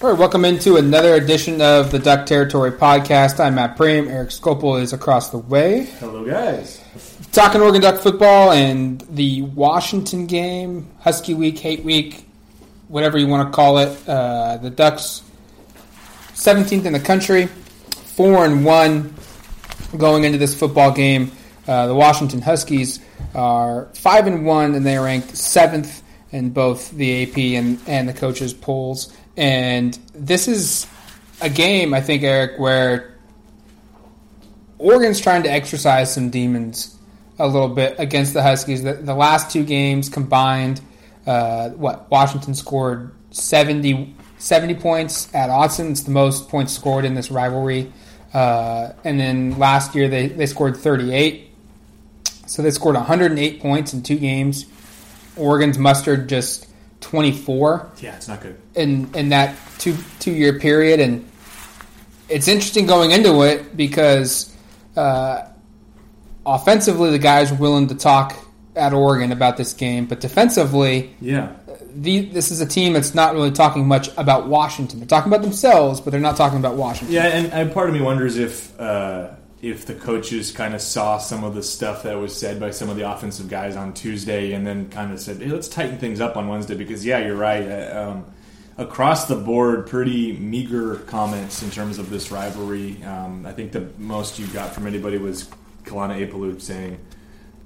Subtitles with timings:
[0.00, 3.40] All right, welcome into another edition of the Duck Territory podcast.
[3.40, 4.08] I'm Matt Prehm.
[4.08, 5.86] Eric Scopel is across the way.
[5.98, 6.80] Hello, guys.
[7.32, 12.24] Talking Oregon Duck football and the Washington game, Husky Week, Hate Week,
[12.86, 14.08] whatever you want to call it.
[14.08, 15.24] Uh, the Ducks,
[16.34, 19.12] 17th in the country, four and one
[19.96, 21.32] going into this football game.
[21.66, 23.00] Uh, the Washington Huskies
[23.34, 28.08] are five and one, and they are ranked seventh in both the AP and, and
[28.08, 29.12] the coaches' polls.
[29.38, 30.88] And this is
[31.40, 33.14] a game, I think, Eric, where
[34.78, 36.98] Oregon's trying to exercise some demons
[37.38, 38.82] a little bit against the Huskies.
[38.82, 40.80] The, the last two games combined,
[41.24, 45.92] uh, what, Washington scored 70, 70 points at Autzen.
[45.92, 47.92] It's the most points scored in this rivalry.
[48.34, 51.48] Uh, and then last year they, they scored 38.
[52.46, 54.66] So they scored 108 points in two games.
[55.36, 56.67] Oregon's mustered just
[57.00, 58.56] 24 Yeah, it's not good.
[58.74, 61.28] in in that two two year period, and
[62.28, 64.54] it's interesting going into it because
[64.96, 65.42] uh,
[66.44, 68.36] offensively the guys are willing to talk
[68.76, 71.48] at Oregon about this game, but defensively, Yeah.
[71.94, 75.00] the, this is a team that's not really talking much about Washington.
[75.00, 77.12] They're talking about themselves, but they're not talking about Washington.
[77.14, 81.18] Yeah, and, and part of me wonders if uh, if the coaches kind of saw
[81.18, 84.52] some of the stuff that was said by some of the offensive guys on Tuesday,
[84.52, 87.36] and then kind of said, "Hey, let's tighten things up on Wednesday." Because yeah, you're
[87.36, 87.68] right.
[87.68, 88.24] Uh, um,
[88.76, 93.02] across the board, pretty meager comments in terms of this rivalry.
[93.02, 95.48] Um, I think the most you got from anybody was
[95.84, 96.98] Kaulana Apelu saying.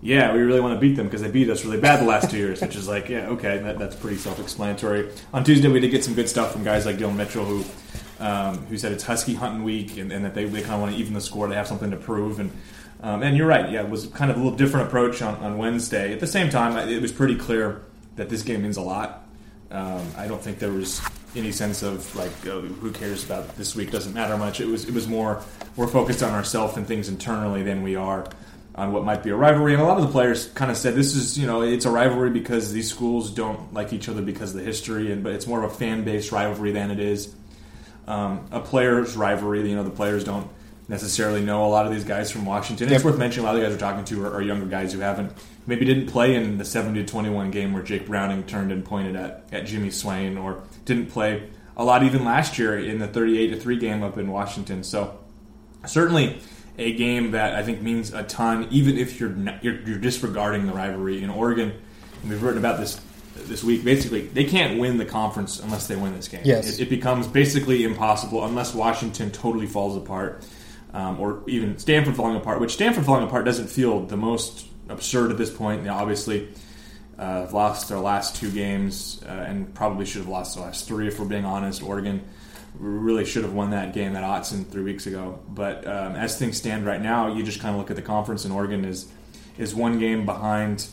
[0.04, 2.28] Yeah, we really want to beat them because they beat us really bad the last
[2.28, 5.08] two years, which is like, yeah, okay, that, that's pretty self-explanatory.
[5.32, 7.64] On Tuesday, we did get some good stuff from guys like Dillon Mitchell, who
[8.22, 10.94] um, who said it's Husky hunting week and, and that they, they kind of want
[10.94, 11.48] to even the score.
[11.48, 12.38] They have something to prove.
[12.38, 12.52] And
[13.02, 13.68] um, and you're right.
[13.68, 16.12] Yeah, it was kind of a little different approach on, on Wednesday.
[16.12, 17.82] At the same time, it was pretty clear
[18.14, 19.26] that this game means a lot.
[19.72, 21.02] Um, I don't think there was
[21.34, 24.60] any sense of like oh, who cares about this week doesn't matter much.
[24.60, 25.42] It was it was more
[25.76, 28.28] we're focused on ourselves and things internally than we are
[28.74, 29.72] on what might be a rivalry.
[29.72, 31.90] And a lot of the players kind of said this is you know it's a
[31.90, 35.48] rivalry because these schools don't like each other because of the history, and but it's
[35.48, 37.34] more of a fan based rivalry than it is
[38.06, 39.68] um, a players' rivalry.
[39.68, 40.48] You know, the players don't
[40.88, 42.92] necessarily know a lot of these guys from Washington.
[42.92, 44.92] It's worth mentioning a lot of the guys we're talking to are, are younger guys
[44.92, 45.32] who haven't
[45.66, 49.16] maybe didn't play in the 70 to 21 game where Jake Browning turned and pointed
[49.16, 53.48] at, at Jimmie Swain, or didn't play a lot even last year in the 38
[53.48, 54.82] to 3 game up in Washington.
[54.82, 55.18] So
[55.86, 56.40] certainly
[56.78, 60.66] a game that I think means a ton, even if you're not, you're, you're disregarding
[60.66, 61.72] the rivalry in Oregon.
[62.22, 63.00] And we've written about this
[63.34, 63.84] this week.
[63.84, 66.42] Basically, they can't win the conference unless they win this game.
[66.44, 66.78] Yes.
[66.78, 70.44] It, it becomes basically impossible unless Washington totally falls apart,
[70.92, 72.60] um, or even Stanford falling apart.
[72.60, 75.84] Which Stanford falling apart doesn't feel the most absurd at this point.
[75.84, 76.48] They obviously
[77.18, 81.08] uh, lost their last two games, uh, and probably should have lost the last three
[81.08, 81.82] if we're being honest.
[81.82, 82.22] Oregon
[82.74, 85.38] really should have won that game at Autzen three weeks ago.
[85.48, 88.44] But um, as things stand right now, you just kind of look at the conference,
[88.44, 89.10] and Oregon is
[89.58, 90.86] is one game behind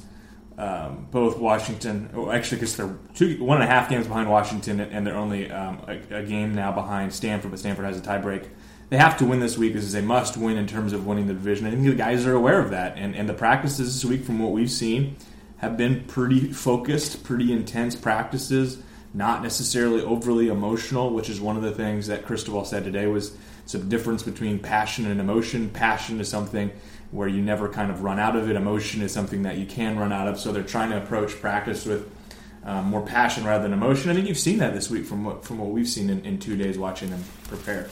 [0.59, 2.09] um, both Washington.
[2.13, 5.49] Well, actually, because they're two, one and a half games behind Washington, and they're only
[5.49, 7.51] um, a, a, game now behind Stanford.
[7.51, 8.49] But Stanford has a tiebreak.
[8.89, 9.73] They have to win this week.
[9.73, 11.65] This is a must win in terms of winning the division.
[11.65, 14.39] I think the guys are aware of that, and and the practices this week, from
[14.39, 15.15] what we've seen,
[15.57, 18.83] have been pretty focused, pretty intense practices.
[19.13, 23.35] Not necessarily overly emotional, which is one of the things that Cristobal said today was
[23.65, 25.69] some difference between passion and emotion.
[25.69, 26.69] Passion is something
[27.11, 28.55] where you never kind of run out of it.
[28.55, 30.39] Emotion is something that you can run out of.
[30.39, 32.11] So they're trying to approach practice with
[32.63, 34.11] um, more passion rather than emotion.
[34.11, 36.39] I think you've seen that this week from what from what we've seen in, in
[36.39, 37.89] two days watching them prepare.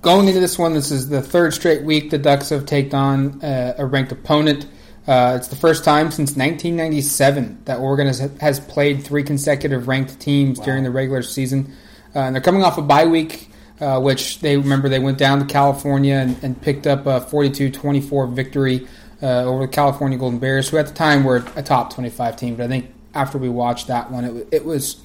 [0.00, 3.42] Going into this one, this is the third straight week the Ducks have taken on
[3.42, 4.66] uh, a ranked opponent.
[5.08, 10.20] Uh, it's the first time since 1997 that Oregon has, has played three consecutive ranked
[10.20, 10.66] teams wow.
[10.66, 11.74] during the regular season.
[12.14, 13.50] Uh, and they're coming off a bye week,
[13.80, 17.70] uh, which they remember they went down to California and, and picked up a 42
[17.70, 18.86] 24 victory
[19.22, 22.56] uh, over the California Golden Bears, who at the time were a top 25 team.
[22.56, 25.02] But I think after we watched that one, it, it was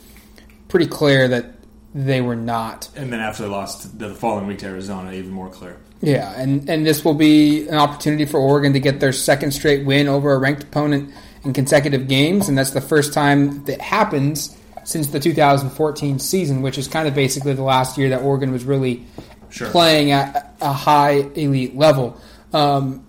[0.68, 1.46] pretty clear that
[1.94, 2.90] they were not.
[2.96, 5.78] And then after they lost the following week to Arizona, even more clear.
[6.02, 9.86] Yeah, and, and this will be an opportunity for Oregon to get their second straight
[9.86, 14.58] win over a ranked opponent in consecutive games, and that's the first time that happens
[14.83, 18.65] since the 2014 season, which is kind of basically the last year that Oregon was
[18.65, 19.06] really
[19.50, 19.69] sure.
[19.69, 22.19] playing at a high elite level.
[22.53, 23.06] Um,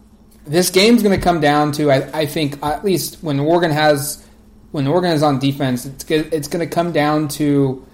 [0.46, 4.24] this game's going to come down to, I, I, think, at least when Oregon has
[4.72, 7.86] when Oregon is on defense, it's it's going to come down to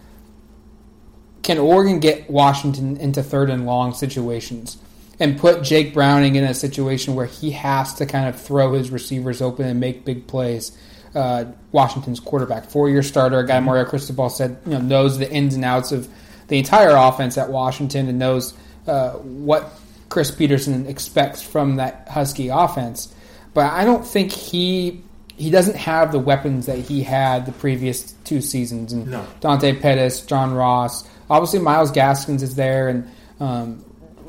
[1.43, 4.79] can Oregon get Washington into third and long situations
[5.19, 8.91] and put Jake Browning in a situation where he has to kind of throw his
[8.91, 10.77] receivers open and make big plays?
[11.15, 15.55] Uh, Washington's quarterback, four-year starter, a guy Mario Cristobal said you know knows the ins
[15.55, 16.09] and outs of
[16.49, 18.55] the entire offense at Washington and knows
[18.87, 19.73] uh, what
[20.09, 23.15] Chris Petersen expects from that Husky offense.
[23.55, 25.03] But I don't think he
[25.37, 28.93] he doesn't have the weapons that he had the previous two seasons.
[28.93, 29.27] And No.
[29.41, 33.11] Dante Pettis, John Ross, obviously Myles Gaskins is there, and
[33.41, 33.85] um,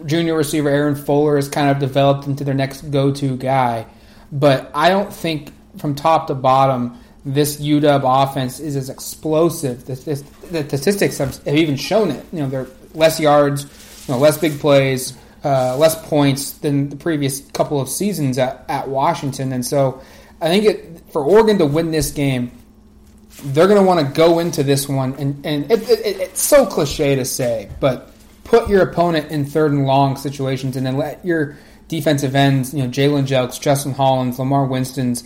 [0.06, 3.86] junior receiver Aaron Fuller has kind of developed into their next go-to guy.
[4.32, 9.86] But I don't think from top to bottom this UW offense is as explosive.
[9.86, 12.26] The, statistics have, have even shown it.
[12.34, 13.64] You know, they're less yards,
[14.08, 18.66] you know, less big plays, uh, less points than the previous couple of seasons at,
[18.68, 19.54] at Washington.
[19.54, 20.02] And so
[20.42, 22.52] I think it, for Oregon to win this game,
[23.44, 26.66] they're going to want to go into this one, and, and it, it, it's so
[26.66, 28.14] cliche to say, but
[28.44, 31.58] put your opponent in third and long situations, and then let your
[31.88, 35.24] defensive ends, you know, Jalen Jelks, Justin Hollins, Lamar Winston's,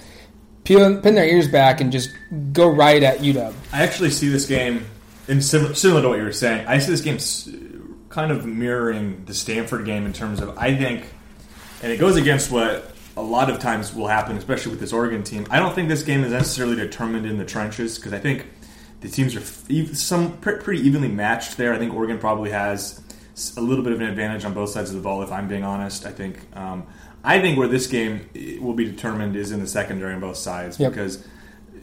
[0.65, 2.11] pin, pin their ears back and just
[2.51, 3.53] go right at UW.
[3.71, 4.85] I actually see this game,
[5.27, 6.67] in similar, to what you were saying.
[6.67, 11.05] I see this game kind of mirroring the Stanford game in terms of I think,
[11.81, 15.23] and it goes against what a lot of times will happen, especially with this Oregon
[15.23, 15.47] team.
[15.49, 18.47] I don't think this game is necessarily determined in the trenches because I think
[18.99, 21.73] the teams are some pretty evenly matched there.
[21.73, 23.01] I think Oregon probably has
[23.57, 25.21] a little bit of an advantage on both sides of the ball.
[25.21, 26.85] If I'm being honest, I think um,
[27.25, 28.29] I think where this game
[28.61, 30.91] will be determined is in the secondary on both sides Yep.
[30.91, 31.27] because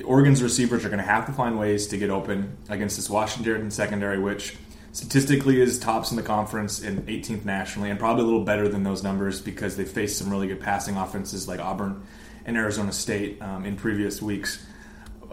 [0.05, 3.71] Oregon's receivers are going to have to find ways to get open against this Washington
[3.71, 4.57] secondary, which
[4.93, 8.85] statistically is tops in the conference and 18th nationally, and probably a little better than
[8.85, 12.03] those numbers because they faced some really good passing offenses like Auburn
[12.45, 14.65] and Arizona State um, in previous weeks.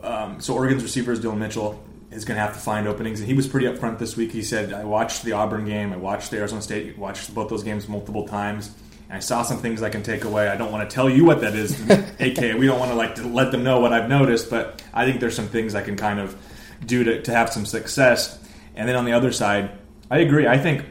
[0.01, 3.35] Um, so Oregon's receivers, Dillon Mitchell, is going to have to find openings, and he
[3.35, 4.31] was pretty upfront this week.
[4.31, 7.63] He said, "I watched the Auburn game, I watched the Arizona State, watched both those
[7.63, 8.71] games multiple times."
[9.09, 10.47] I saw some things I can take away.
[10.47, 11.79] I don't want to tell you what that is,
[12.19, 15.05] aka we don't want to like to let them know what I've noticed, but I
[15.05, 16.37] think there's some things I can kind of
[16.85, 18.37] do to, to have some success.
[18.75, 19.71] And then on the other side,
[20.11, 20.47] I agree.
[20.47, 20.85] I think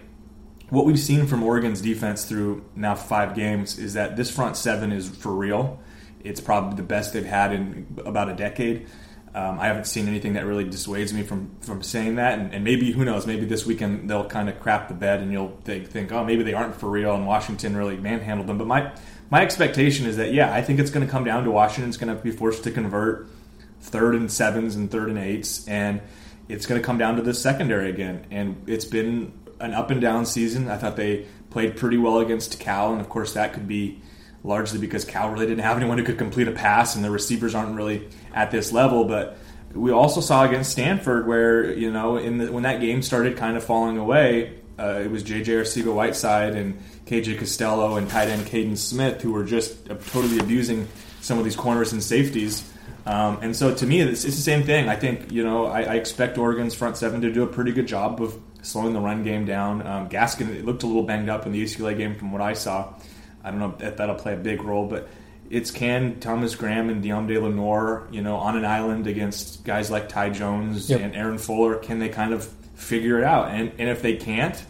[0.70, 4.92] what we've seen from Oregon's defense through now five games is that this front seven
[4.92, 5.80] is for real.
[6.24, 8.88] It's probably the best they've had in about a decade.
[9.34, 12.38] Um, I haven't seen anything that really dissuades me from, from saying that.
[12.38, 15.32] And, and maybe, who knows, maybe this weekend they'll kind of crap the bed and
[15.32, 18.58] you'll think, think, oh, maybe they aren't for real and Washington really manhandled them.
[18.58, 18.92] But my,
[19.30, 22.16] my expectation is that, yeah, I think it's going to come down to Washington's going
[22.16, 23.28] to be forced to convert
[23.80, 25.68] third and sevens and third and eights.
[25.68, 26.00] And
[26.48, 28.26] it's going to come down to the secondary again.
[28.30, 30.68] And it's been an up and down season.
[30.68, 34.00] I thought they played pretty well against Cal, and of course that could be
[34.44, 37.54] largely because Cal really didn't have anyone who could complete a pass, and the receivers
[37.54, 39.04] aren't really at this level.
[39.04, 39.38] But
[39.74, 43.56] we also saw against Stanford where you know in the, when that game started kind
[43.56, 45.52] of falling away, uh, it was J.J.
[45.52, 47.36] Arcega Whiteside and K.J.
[47.36, 50.88] Costello and tight end Kaden Smith who were just totally abusing
[51.20, 52.70] some of these corners and safeties.
[53.06, 54.88] Um, and so to me, it's, it's the same thing.
[54.88, 57.86] I think you know I, I expect Oregon's front seven to do a pretty good
[57.86, 59.86] job of slowing the run game down.
[59.86, 62.52] Um, Gaskin it looked a little banged up in the UCLA game from what I
[62.52, 62.94] saw.
[63.48, 65.08] I don't know if that'll play a big role, but
[65.50, 70.08] it's can Thomas Graham and Deontay Lenore, you know, on an island against guys like
[70.08, 71.00] Ty Jones Yep.
[71.00, 73.48] and Aaron Fuller, can they kind of figure it out?
[73.50, 74.62] And and if they can't,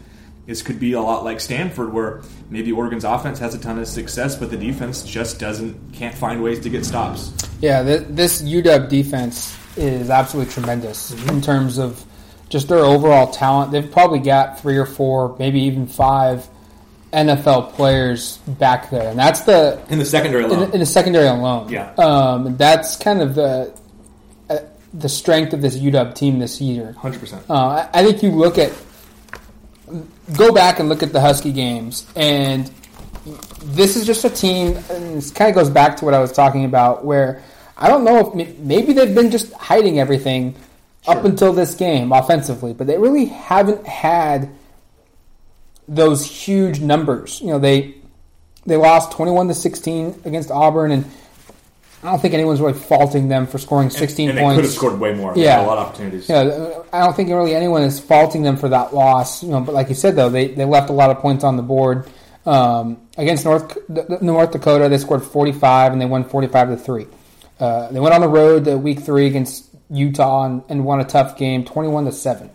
[0.45, 3.87] this could be a lot like Stanford, where maybe Oregon's offense has a ton of
[3.87, 7.33] success, but the defense just doesn't can't find ways to get stops.
[7.59, 11.29] Yeah, th- this UW defense is absolutely tremendous mm-hmm.
[11.29, 12.03] in terms of
[12.47, 13.71] just their overall talent.
[13.71, 16.47] They've probably got three or four, maybe even five
[17.13, 21.27] NFL players back there, and that's the In the secondary in, alone, in the secondary
[21.27, 21.69] alone.
[21.69, 21.93] Yeah.
[21.95, 23.75] um, that's kind of the
[24.49, 24.57] uh,
[24.93, 26.93] the strength of this UW team this year.
[26.93, 27.43] hundred percent.
[27.49, 28.71] Uh, I I think you look at
[30.37, 32.69] go back and look at the Husky games, and
[33.63, 34.77] this is just a team.
[34.89, 37.41] And this kind of goes back to what I was talking about, where
[37.77, 40.55] I don't know if maybe they've been just hiding everything
[41.07, 44.49] up until this game offensively, but they really haven't had
[45.89, 47.41] those huge numbers.
[47.41, 47.95] You know, they
[48.65, 51.05] they lost twenty one to sixteen against Auburn, and
[52.03, 54.55] I don't think anyone's really faulting them for scoring sixteen and they points.
[54.57, 55.33] could have scored way more.
[55.33, 55.57] They Yeah.
[55.57, 56.29] had a lot of opportunities.
[56.29, 59.43] Yeah, I don't think really anyone is faulting them for that loss.
[59.43, 61.57] You know, but like you said though, they, they left a lot of points on
[61.57, 62.07] the board
[62.45, 63.77] um, against North
[64.21, 64.87] North Dakota.
[64.89, 67.07] They scored forty five and they won forty five to three.
[67.59, 71.03] Uh, they went on the road the week three against Utah and, and won a
[71.05, 72.49] tough game, twenty one to seven.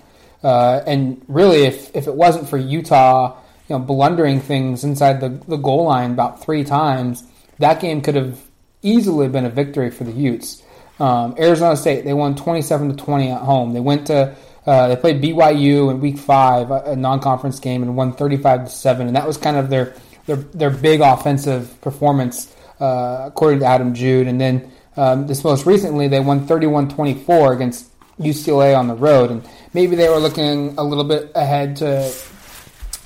[0.44, 3.36] Uh, and really, if if it wasn't for Utah,
[3.68, 7.24] you know, blundering things inside the, the goal line about three times,
[7.58, 8.38] that game could have
[8.82, 10.62] easily been a victory for the Utes.
[11.00, 13.72] Um, Arizona State they won twenty seven to twenty at home.
[13.72, 14.36] They went to
[14.66, 18.64] uh, they played BYU in week five, a, non conference game, and won thirty five
[18.64, 19.06] to seven.
[19.06, 19.94] And that was kind of their
[20.26, 24.28] their their big offensive performance, uh, according to Adam Jude.
[24.28, 29.30] And then Um, this most recently, they won 31 24 against UCLA on the road.
[29.30, 32.12] And maybe they were looking a little bit ahead to,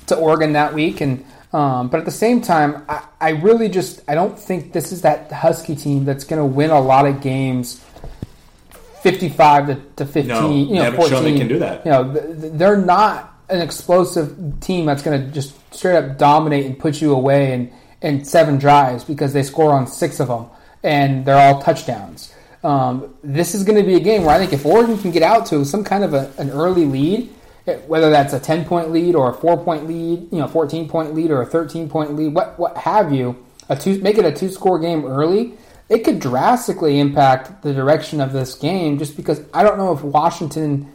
[0.07, 1.01] to Oregon that week.
[1.01, 4.91] And um, but at the same time, I, I really just I don't think this
[4.91, 7.83] is that Husky team that's going to win a lot of games
[9.01, 11.23] 55 to, to 15, No, you know, they 14.
[11.23, 11.85] they can do that.
[11.85, 16.17] You know, th- th- they're not an explosive team that's going to just straight up
[16.17, 20.27] dominate and put you away in, in seven drives because they score on six of
[20.27, 20.45] them
[20.83, 22.33] and they're all touchdowns.
[22.63, 25.23] Um, this is going to be a game where I think if Oregon can get
[25.23, 27.33] out to some kind of a, an early lead,
[27.67, 30.89] eh, whether that's a 10 point lead or a 4 point lead, you know, 14
[30.89, 34.25] point lead or a 13 point lead, what, what have you, a two, make it
[34.25, 35.53] a two score game early,
[35.87, 40.03] it could drastically impact the direction of this game just because I don't know if
[40.03, 40.91] Washington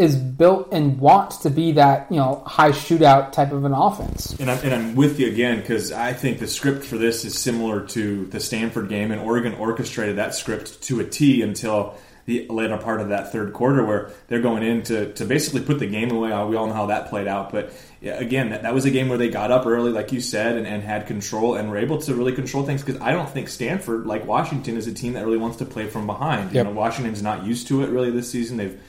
[0.00, 4.34] is built and wants to be that, you know, high shootout type of an offense.
[4.40, 7.38] And I'm, and I'm with you again because I think the script for this is
[7.38, 12.46] similar to the Stanford game, and Oregon orchestrated that script to a T until the
[12.48, 15.86] later part of that third quarter, where they're going in to, to basically put the
[15.86, 16.28] game away.
[16.44, 19.10] We all know how that played out, but yeah, again, that, that was a game
[19.10, 21.98] where they got up early, like you said, and, and had control and were able
[21.98, 22.82] to really control things.
[22.82, 25.88] Because I don't think Stanford, like Washington, is a team that really wants to play
[25.88, 26.52] from behind.
[26.52, 26.54] Yep.
[26.54, 28.56] You know, Washington's not used to it really this season.
[28.56, 28.80] They've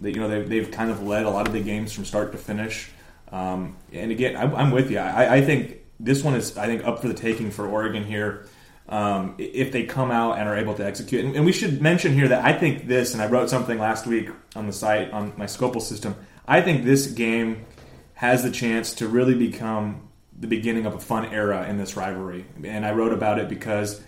[0.00, 2.32] they, you know they've, they've kind of led a lot of the games from start
[2.32, 2.90] to finish.
[3.30, 4.98] Um, and again, I'm, I'm with you.
[4.98, 8.46] I, I think this one is I think up for the taking for Oregon here.
[8.88, 12.14] Um, if they come out and are able to execute, and, and we should mention
[12.14, 15.34] here that I think this, and I wrote something last week on the site on
[15.36, 16.16] my Scopal system.
[16.46, 17.66] I think this game
[18.14, 22.46] has the chance to really become the beginning of a fun era in this rivalry,
[22.64, 24.00] and I wrote about it because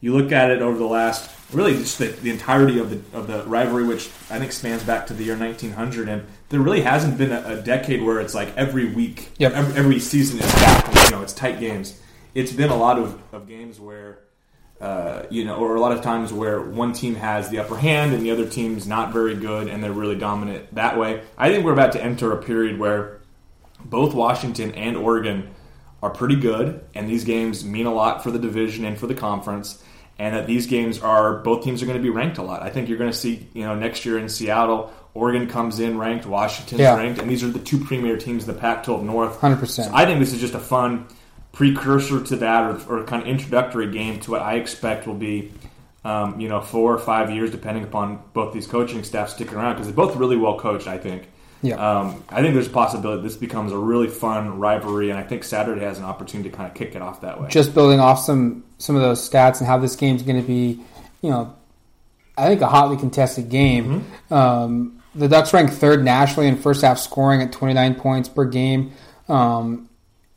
[0.00, 3.26] you look at it over the last really just the, the entirety of the of
[3.26, 7.18] the rivalry, which I think spans back to the year 1900, and there really hasn't
[7.18, 9.52] been a, a decade where it's like every week, Yep.
[9.52, 11.04] every, every season is back.
[11.10, 12.00] You know, it's tight games.
[12.34, 14.20] It's been a lot of, of games where.
[14.78, 18.12] Uh, you know, or a lot of times where one team has the upper hand
[18.12, 21.22] and the other team's not very good and they're really dominant that way.
[21.38, 23.22] I think we're about to enter a period where
[23.82, 25.48] both Washington and Oregon
[26.06, 29.14] are pretty good, and these games mean a lot for the division and for the
[29.14, 29.82] conference.
[30.18, 32.62] And that these games are both teams are going to be ranked a lot.
[32.62, 35.98] I think you're going to see, you know, next year in Seattle, Oregon comes in
[35.98, 36.96] ranked, Washington's Yeah.
[36.96, 39.38] ranked, and these are the two premier teams of the Pac-12 North.
[39.40, 39.84] 100%.
[39.84, 41.06] So I think this is just a fun
[41.52, 45.52] precursor to that, or, or kind of introductory game to what I expect will be,
[46.04, 49.74] um, you know, four or five years, depending upon both these coaching staffs sticking around
[49.74, 50.86] because they're both really well coached.
[50.86, 51.28] I think.
[51.66, 51.76] Yeah.
[51.76, 55.44] Um, I think there's a possibility this becomes a really fun rivalry, and I think
[55.44, 57.48] Saturday has an opportunity to kind of kick it off that way.
[57.48, 60.80] just building off some some of those stats and how this game's going to be,
[61.22, 61.54] you know,
[62.36, 64.04] I think a hotly contested game.
[64.30, 68.92] Um, the Ducks rank third nationally in first half scoring at 29 points per game.
[69.28, 69.88] Um,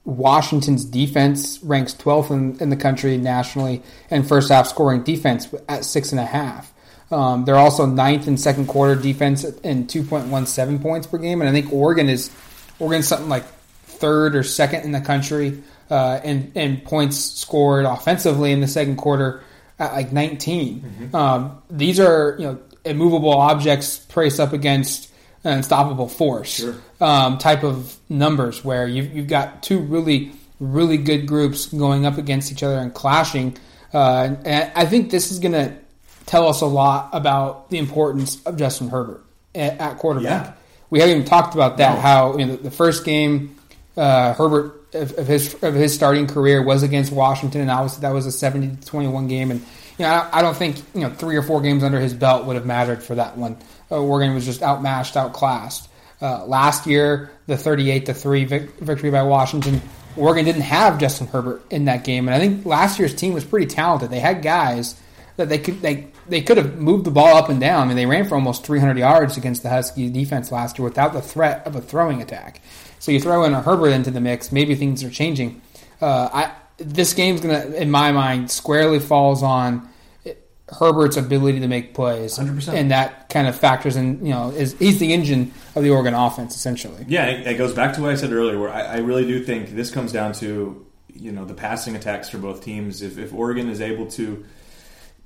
[0.05, 5.85] Washington's defense ranks 12th in, in the country nationally in first half scoring defense at
[5.85, 6.73] six and a half.
[7.11, 11.41] Um, they're also ninth in second quarter defense and 2.17 points per game.
[11.41, 12.31] And I think Oregon is
[12.79, 13.45] Oregon's something like
[13.85, 18.97] third or second in the country uh, in, in points scored offensively in the second
[18.97, 19.41] quarter
[19.79, 21.09] at like 19.
[21.13, 25.11] Um, these are you know immovable objects priced up against
[25.43, 26.75] an unstoppable force Sure.
[27.01, 32.17] um, type of numbers where you've, you've got two really really good groups going up
[32.17, 33.57] against each other and clashing.
[33.93, 35.73] Uh, and I think this is going to
[36.29, 39.23] tell us a lot about the importance of Justin Herbert
[39.55, 40.45] at, at quarterback.
[40.45, 40.53] Yeah.
[40.91, 41.95] We haven't even talked about that.
[41.95, 42.01] No.
[42.01, 43.55] How you know, the, first game
[43.97, 48.11] uh, Herbert of, of his of his starting career was against Washington, and obviously that
[48.11, 49.49] was a seventy to twenty one game.
[49.49, 49.61] And
[49.97, 52.45] you know, I, I don't think you know three or four games under his belt
[52.45, 53.57] would have mattered for that one.
[53.89, 55.89] Uh, Oregon was just outmatched, outclassed.
[56.21, 59.81] Uh, last year, the thirty eight to three victory by Washington.
[60.15, 63.45] Oregon didn't have Justin Herbert in that game, and I think last year's team was
[63.45, 64.11] pretty talented.
[64.11, 64.99] They had guys
[65.37, 67.83] that they could they they could have moved the ball up and down.
[67.83, 71.13] I mean, they ran for almost 300 yards against the Husky defense last year without
[71.13, 72.61] the threat of a throwing attack.
[72.99, 75.61] So you throw in a Herbert into the mix, maybe things are changing.
[76.01, 79.89] Uh, I this game's gonna, in my mind, squarely falls on
[80.77, 82.73] Herbert's ability to make plays, 100%.
[82.73, 84.25] and that kind of factors in.
[84.25, 87.05] You know, is he's the engine of the Oregon offense essentially.
[87.07, 89.43] Yeah, it, it goes back to what I said earlier, where I, I really do
[89.43, 93.01] think this comes down to you know the passing attacks for both teams.
[93.01, 94.45] If, if Oregon is able to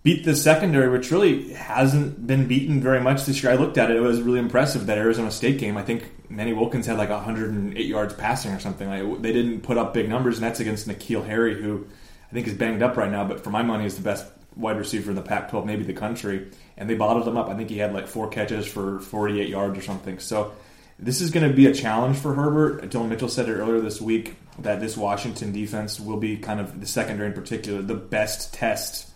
[0.04, 3.90] beat the secondary, which really hasn't been beaten very much this year, I looked at
[3.90, 4.86] it; it was really impressive.
[4.86, 8.88] That Arizona State game, I think Manny Wilkins had like 108 yards passing or something.
[8.88, 11.88] Like they didn't put up big numbers, and that's against N'Keal Harry, who
[12.30, 14.78] I think is banged up right now, but for my money is the best wide
[14.78, 16.50] receiver in the Pac-12, maybe the country.
[16.78, 17.48] And they bottled him up.
[17.48, 20.20] I think he had like four catches for 48 yards or something.
[20.20, 20.54] So
[21.00, 22.90] this is going to be a challenge for Herbert.
[22.90, 26.80] Dillon Mitchell said it earlier this week that this Washington defense will be kind of
[26.80, 29.13] the secondary in particular, the best test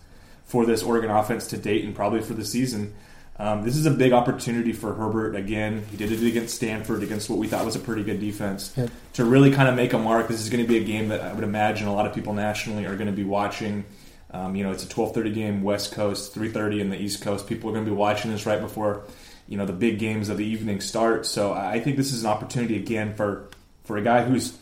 [0.48, 2.94] for this Oregon offense to date and probably for the season.
[3.38, 5.84] Um, this is a big opportunity for Herbert again.
[5.92, 8.90] He did it against Stanford, against what we thought was a pretty good defense, Yep.
[9.12, 10.26] to really kind of make a mark.
[10.26, 12.32] This is going to be a game that I would imagine a lot of people
[12.32, 13.84] nationally are going to be watching.
[14.32, 17.46] Um, you know, it's a 12:30 game West Coast, 3:30 in the East Coast.
[17.46, 19.04] People are going to be watching this right before
[19.46, 21.24] you know the big games of the evening start.
[21.24, 23.48] So I think this is an opportunity again for
[23.84, 24.58] for a guy who's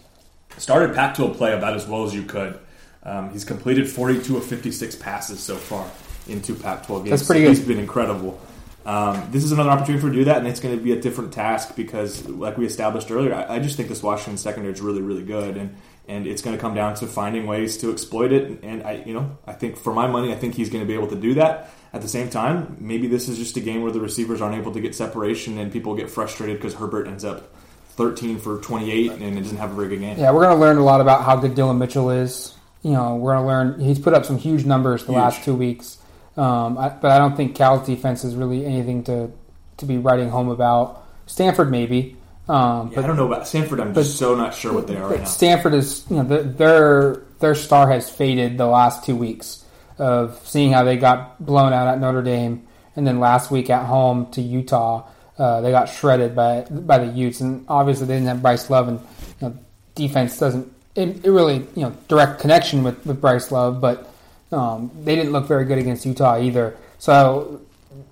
[0.59, 2.59] started Pac-12 play about as well as you could.
[3.07, 5.89] Um, he's completed 42 of 56 passes so far
[6.27, 7.11] in two Pac-12 games.
[7.11, 7.57] That's pretty So good.
[7.57, 8.41] He's been incredible.
[8.85, 10.93] Um, this is another opportunity for him to do that, and it's going to be
[10.93, 14.75] a different task because, like we established earlier, I, I just think this Washington secondary
[14.75, 15.77] is really, really good, and
[16.09, 18.45] and it's going to come down to finding ways to exploit it.
[18.45, 20.87] And, and I, you know, I think for my money, I think he's going to
[20.87, 21.71] be able to do that.
[21.93, 24.73] At the same time, maybe this is just a game where the receivers aren't able
[24.73, 27.53] to get separation, and people get frustrated because Herbert ends up
[27.97, 30.19] 13 for 28 and it doesn't have a very good game.
[30.19, 32.56] Yeah, we're going to learn a lot about how good Dillon Mitchell is.
[32.87, 33.81] You know, we're going to learn.
[33.81, 35.21] He's put up some huge numbers the Huge.
[35.21, 35.99] last two weeks,
[36.37, 39.33] um, I, but I don't think Cal's defense is really anything to
[39.79, 41.03] to be writing home about.
[41.27, 42.17] Stanford maybe,
[42.49, 43.81] um, Yeah, I don't know about Stanford.
[43.81, 45.25] I'm just so not sure what they are right now.
[45.25, 49.65] Stanford is, you know, the, their their star has faded the last two weeks
[49.99, 53.85] of seeing how they got blown out at Notre Dame, and then last week at
[53.87, 58.29] home to Utah, uh, they got shredded by by the Utes, and obviously they didn't
[58.29, 59.01] have Bryce Love, and
[59.41, 59.59] you know,
[59.97, 64.13] defense doesn't it, really you know direct connection with with Bryce Love, but
[64.53, 66.77] um, they didn't look very good against Utah either.
[66.99, 67.61] So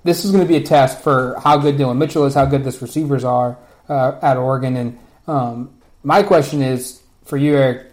[0.03, 2.65] this is going to be a test for how good Dillon Mitchell is, how good
[2.65, 3.57] this receivers are
[3.89, 4.77] uh, at Oregon.
[4.77, 7.91] And um, my question is for you, Eric.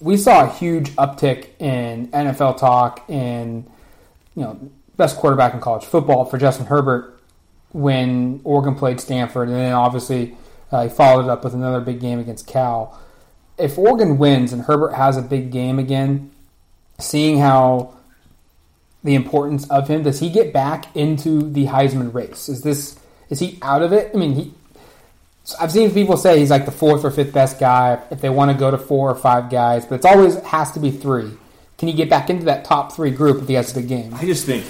[0.00, 3.64] We saw a huge uptick in NFL talk and
[4.34, 7.20] you know best quarterback in college football for Justin Herbert
[7.70, 10.36] when Oregon played Stanford, and then obviously
[10.70, 12.98] uh, he followed it up with another big game against Cal.
[13.62, 16.30] If Oregon wins and Herbert has a big game again,
[16.98, 17.94] seeing how
[19.04, 22.48] the importance of him, does he get back into the Heisman race?
[22.48, 22.98] Is this
[23.30, 24.10] is he out of it?
[24.14, 24.54] I mean, he.
[25.60, 28.52] I've seen people say he's like the fourth or fifth best guy if they want
[28.52, 31.32] to go to four or five guys, but it's always has to be three.
[31.78, 34.14] Can he get back into that top three group if he has a good game?
[34.14, 34.64] I just think,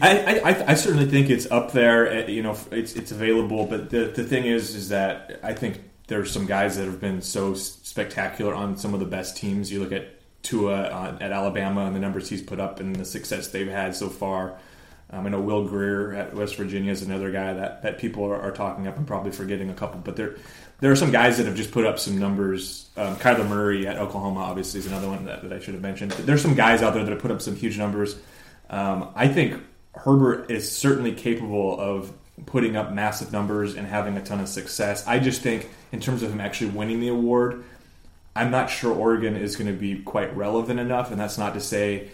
[0.00, 2.24] I, I, I certainly think it's up there.
[2.24, 3.66] uh, You know, it's it's available.
[3.66, 7.22] But the the thing is, is that I think there's some guys that have been
[7.22, 9.70] so spectacular on some of the best teams.
[9.70, 10.08] You look at
[10.42, 13.94] Tua uh, at Alabama and the numbers he's put up and the success they've had
[13.94, 14.58] so far.
[15.10, 18.40] Um, I know Will Grier at West Virginia is another guy that, that people are,
[18.40, 18.96] are talking up.
[18.98, 20.34] I'm probably forgetting a couple, but there
[20.80, 22.88] there are some guys that have just put up some numbers.
[22.96, 26.10] Um, Kyler Murray at Oklahoma, obviously, is another one that, that I should have mentioned.
[26.12, 28.16] There's some guys out there that have put up some huge numbers.
[28.68, 29.62] Um, I think
[29.94, 32.12] Herbert is certainly capable of
[32.46, 35.06] putting up massive numbers and having a ton of success.
[35.06, 37.64] I just think, in terms of him actually winning the award,
[38.34, 41.60] I'm not sure Oregon is going to be quite relevant enough, and that's not to
[41.60, 42.10] say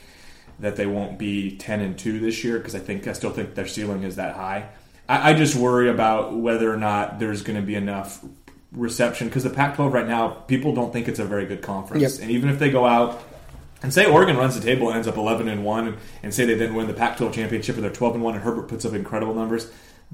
[0.59, 3.55] that they won't be 10 and 2 this year because I think I still think
[3.55, 4.69] their ceiling is that high.
[5.09, 8.25] I, I just worry about whether or not there's going to be enough
[8.73, 12.23] reception because the Pac-12 right now, people don't think it's a very good conference, Yep.
[12.23, 13.23] and even if they go out
[13.83, 16.55] and say Oregon runs the table and ends up 11 and 1 and, say they
[16.55, 19.35] then win the Pac-12 championship and they're 12 and 1 and Herbert puts up incredible
[19.35, 19.71] numbers,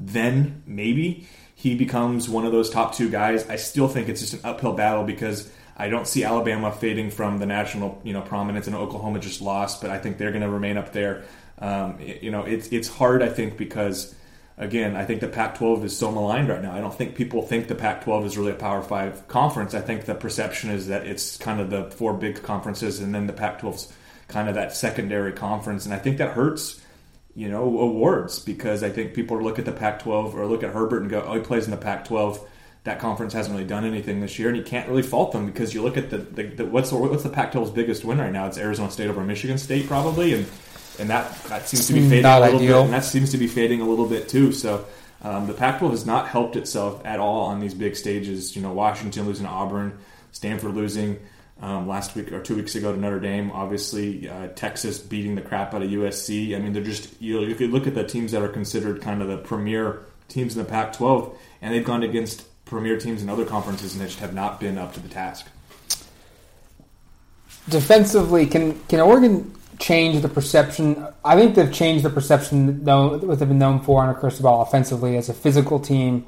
[0.06, 3.48] then maybe he becomes one of those top two guys.
[3.48, 7.38] I still think it's just an uphill battle because I don't see Alabama fading from
[7.38, 10.50] the national, you know, prominence and Oklahoma just lost, but I think they're going to
[10.50, 11.24] remain up there.
[11.58, 14.14] Um, it- you know, it's it's hard I think because
[14.58, 16.72] again, I think the Pac-12 is so maligned right now.
[16.74, 19.74] I don't think people think the Pac-12 is really a Power Five conference.
[19.74, 23.26] I think the perception is that it's kind of the four big conferences, and then
[23.26, 23.92] the Pac-12's
[24.28, 26.80] kind of that secondary conference, and I think that hurts.
[27.34, 31.02] You know, awards because I think people look at the Pac-12 or look at Herbert
[31.02, 32.40] and go, "Oh, he plays in the Pac-12."
[32.84, 35.72] That conference hasn't really done anything this year, and you can't really fault them because
[35.72, 38.46] you look at the, the, the what's the, what's the Pac-12's biggest win right now?
[38.46, 40.46] It's Arizona State over Michigan State, probably, and
[40.98, 42.78] and that that seems to be fading Not a little ideal.
[42.80, 44.52] bit, and that seems to be fading a little bit too.
[44.52, 44.84] So
[45.22, 48.54] um, the Pac-12 has not helped itself at all on these big stages.
[48.56, 49.98] You know, Washington losing to Auburn,
[50.32, 51.18] Stanford losing
[51.62, 53.50] um, last week or two weeks ago to Notre Dame.
[53.52, 56.54] Obviously, uh, Texas beating the crap out of USC.
[56.56, 59.00] I mean, they're just you know, if you look at the teams that are considered
[59.00, 63.28] kind of the premier teams in the Pac-12, and they've gone against premier teams in
[63.30, 65.46] other conferences, and they just have not been up to the task.
[67.68, 71.06] defensively, can can Oregon change the perception?
[71.24, 75.16] I think they've changed the perception known, what they've been known for under Cristobal offensively
[75.16, 76.26] as a physical team.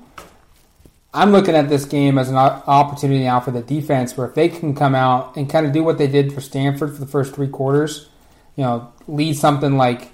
[1.15, 4.49] I'm looking at this game as an opportunity now for the defense, where if they
[4.49, 7.35] can come out and kind of do what they did for Stanford for the first
[7.35, 8.09] three quarters,
[8.57, 10.11] you know, lead something like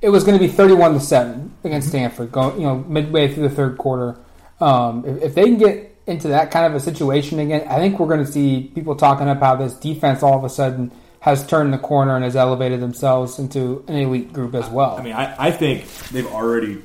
[0.00, 3.48] it was going to be 31 to seven against Stanford, going you know midway through
[3.48, 4.16] the third quarter.
[4.60, 7.98] Um, if, if they can get into that kind of a situation again, I think
[7.98, 11.46] we're going to see people talking up how this defense all of a sudden has
[11.46, 14.96] turned the corner and has elevated themselves into an elite group as well.
[14.96, 16.80] I mean, I, I think they've already,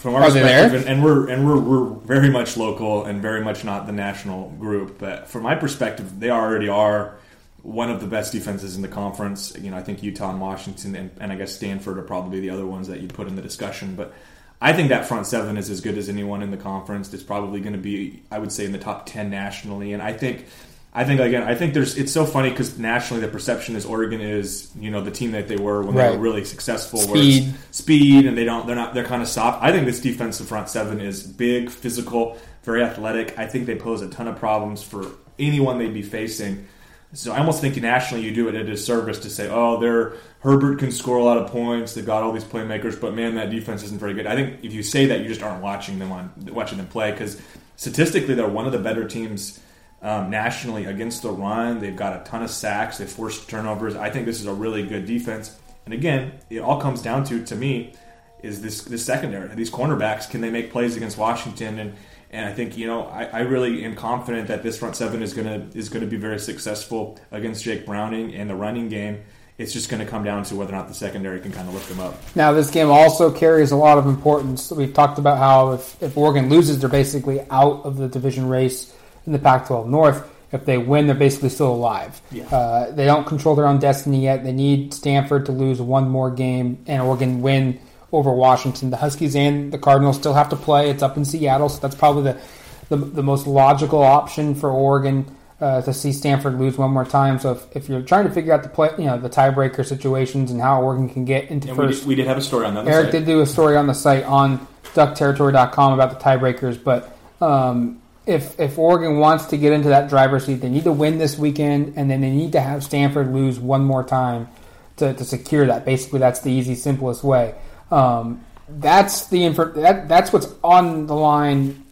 [0.00, 3.44] from our Are perspective, and, and we're and we're, we're very much local and very
[3.44, 4.98] much not the national group.
[4.98, 7.18] But from my perspective, they already are
[7.62, 9.54] one of the best defenses in the conference.
[9.60, 12.48] You know, I think Utah and Washington and, and I guess Stanford are probably the
[12.48, 13.94] other ones that you'd put in the discussion.
[13.94, 14.14] But
[14.58, 17.12] I think that front seven is as good as anyone in the conference.
[17.12, 19.92] It's probably going to be, I would say, in the top ten nationally.
[19.92, 20.46] And I think,
[20.92, 21.96] I think again, I think there's.
[21.96, 25.46] It's so funny because nationally the perception is Oregon is you know the team that
[25.46, 26.98] they were when they were really successful.
[27.00, 27.54] Where Speed.
[27.70, 28.66] speed and they don't.
[28.66, 28.92] They're not.
[28.92, 29.62] They're kind of soft.
[29.62, 33.38] I think this defensive front seven is big, physical, very athletic.
[33.38, 35.06] I think they pose a ton of problems for
[35.38, 36.66] anyone they'd be facing.
[37.12, 40.78] So I almost think nationally you do it a disservice to say, oh, they're Herbert
[40.80, 41.94] can score a lot of points.
[41.94, 44.26] They've got all these playmakers, but man, that defense isn't very good.
[44.26, 47.12] I think if you say that, you just aren't watching them on watching them play
[47.12, 47.40] because
[47.76, 49.60] statistically they're one of the better teams
[50.02, 51.80] um, nationally against the run.
[51.80, 52.98] They've got a ton of sacks.
[52.98, 53.96] They forced turnovers.
[53.96, 55.56] I think this is a really good defense.
[55.84, 57.94] And again, it all comes down to to me
[58.42, 59.54] is this this secondary.
[59.54, 61.94] These cornerbacks can they make plays against Washington and
[62.30, 65.34] and I think you know I, I really am confident that this front seven is
[65.34, 69.22] gonna is gonna be very successful against Jake Browning and the running game.
[69.58, 71.74] It's just going to come down to whether or not the secondary can kind of
[71.74, 72.14] lift them up.
[72.34, 74.70] Now, this game also carries a lot of importance.
[74.70, 78.90] We've talked about how if, if Oregon loses, they're basically out of the division race
[79.30, 80.28] in the Pac 12 North.
[80.50, 82.20] If they win, they're basically still alive.
[82.32, 82.44] Yeah.
[82.48, 84.42] Uh, they don't control their own destiny yet.
[84.42, 88.90] They need Stanford to lose one more game and Oregon win over Washington.
[88.90, 90.90] The Huskies and the Cardinals still have to play.
[90.90, 92.40] It's up in Seattle, so that's probably the,
[92.88, 97.38] the, the most logical option for Oregon uh, to see Stanford lose one more time.
[97.38, 100.50] So if, if you're trying to figure out the play, you know, the tiebreaker situations
[100.50, 102.66] and how Oregon can get into And we first did, we did have a story
[102.66, 102.88] on that.
[102.88, 108.00] Eric did do a story on the site on duckterritory.com about the tiebreakers, but um,
[108.26, 111.38] if if Oregon wants to get into that driver's seat, they need to win this
[111.38, 114.48] weekend, and then they need to have Stanford lose one more time
[114.96, 115.84] to, to secure that.
[115.84, 117.54] Basically, that's the easy, simplest way.
[117.90, 121.84] Um, that's the infor- that, that's what's on the line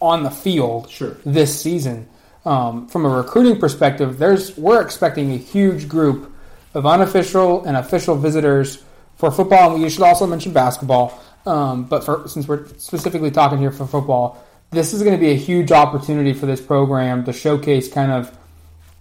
[0.00, 1.16] on the field Sure.
[1.24, 2.08] this season.
[2.44, 6.32] Um, from a recruiting perspective, there's we're expecting a huge group
[6.74, 8.84] of unofficial and official visitors
[9.16, 11.18] for football, and we should also mention basketball.
[11.46, 15.30] Um, but for, since we're specifically talking here for football, this is going to be
[15.30, 18.36] a huge opportunity for this program to showcase kind of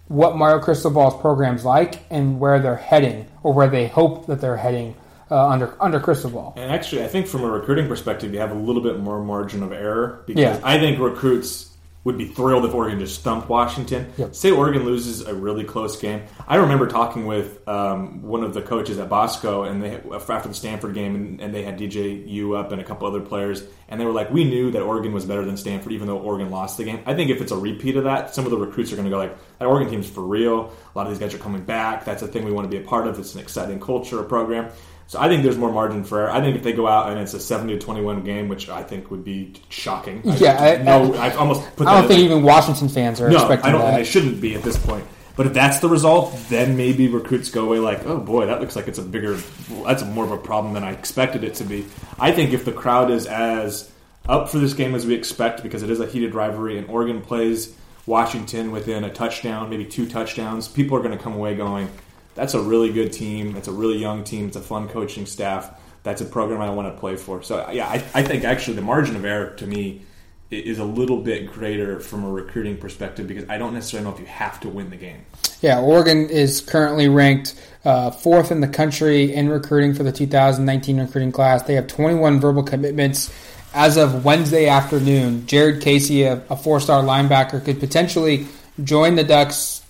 [0.08, 4.58] what Mario Cristobal's program's like and where they're heading, or where they hope that they're
[4.58, 4.96] heading
[5.32, 6.54] uh, under under Cristobal.
[6.56, 9.64] And actually, I think from a recruiting perspective, you have a little bit more margin
[9.64, 10.60] of error because Yeah.
[10.64, 11.75] I think recruits
[12.06, 14.14] would be thrilled if Oregon just stumped Washington.
[14.18, 14.36] Yep.
[14.36, 16.22] Say Oregon loses a really close game.
[16.48, 20.54] I remember talking with um, one of the coaches at Bosco, and they after the
[20.54, 24.00] Stanford game, and, and they had DJ U up and a couple other players, and
[24.00, 26.78] they were like, "We knew that Oregon was better than Stanford, even though Oregon lost
[26.78, 28.96] the game." I think if it's a repeat of that, some of the recruits are
[28.96, 30.72] going to go like, "That Oregon team's for real.
[30.94, 32.06] A lot of these guys are coming back.
[32.06, 33.18] That's a thing we want to be a part of.
[33.18, 34.72] It's an exciting culture, a program."
[35.08, 36.32] So I think there's more margin for error.
[36.32, 38.82] I think if they go out and it's a 70 to 21 game, which I
[38.82, 40.22] think would be shocking.
[40.28, 43.38] I- Yeah, I- no, I, almost put I don't think even Washington fans are no,
[43.38, 43.82] expecting I don't.
[43.82, 43.98] that.
[43.98, 45.06] They shouldn't be at this point.
[45.36, 48.76] But if that's the result, then maybe recruits go away like, oh boy, that looks
[48.76, 49.38] like it's a bigger,
[49.86, 51.86] that's more of a problem than I expected it to be.
[52.18, 53.92] I think if the crowd is as
[54.28, 57.22] up for this game as we expect, because it is a heated rivalry, and Oregon
[57.22, 57.76] plays
[58.08, 61.90] Washington within a touchdown, maybe two touchdowns, people are going to come away going,
[62.36, 63.56] that's a really good team.
[63.56, 64.48] It's a really young team.
[64.48, 65.82] It's a fun coaching staff.
[66.04, 67.42] That's a program I want to play for.
[67.42, 70.04] So yeah, I, I think actually the margin of error to me
[70.52, 74.20] is a little bit greater from a recruiting perspective because I don't necessarily know if
[74.20, 75.26] you have to win the game.
[75.62, 81.00] Yeah, Oregon is currently ranked uh, fourth in the country in recruiting for the 2019
[81.00, 81.64] recruiting class.
[81.64, 83.34] They have 21 verbal commitments
[83.74, 85.48] as of Wednesday afternoon.
[85.48, 88.48] Jared Casey, a, a four-star linebacker, could potentially
[88.84, 89.82] join the Ducks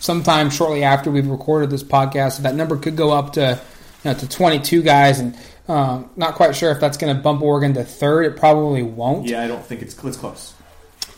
[0.00, 2.32] sometime shortly after we've recorded this podcast.
[2.32, 3.60] So that number could go up to
[4.02, 5.36] you know, to 22 guys, and
[5.68, 8.26] um, not quite sure if that's going to bump Oregon to third.
[8.26, 9.28] It probably won't.
[9.28, 10.54] Yeah, I don't think it's it's close.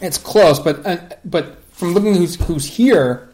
[0.01, 3.31] It's close, but uh, but from looking who's who's here,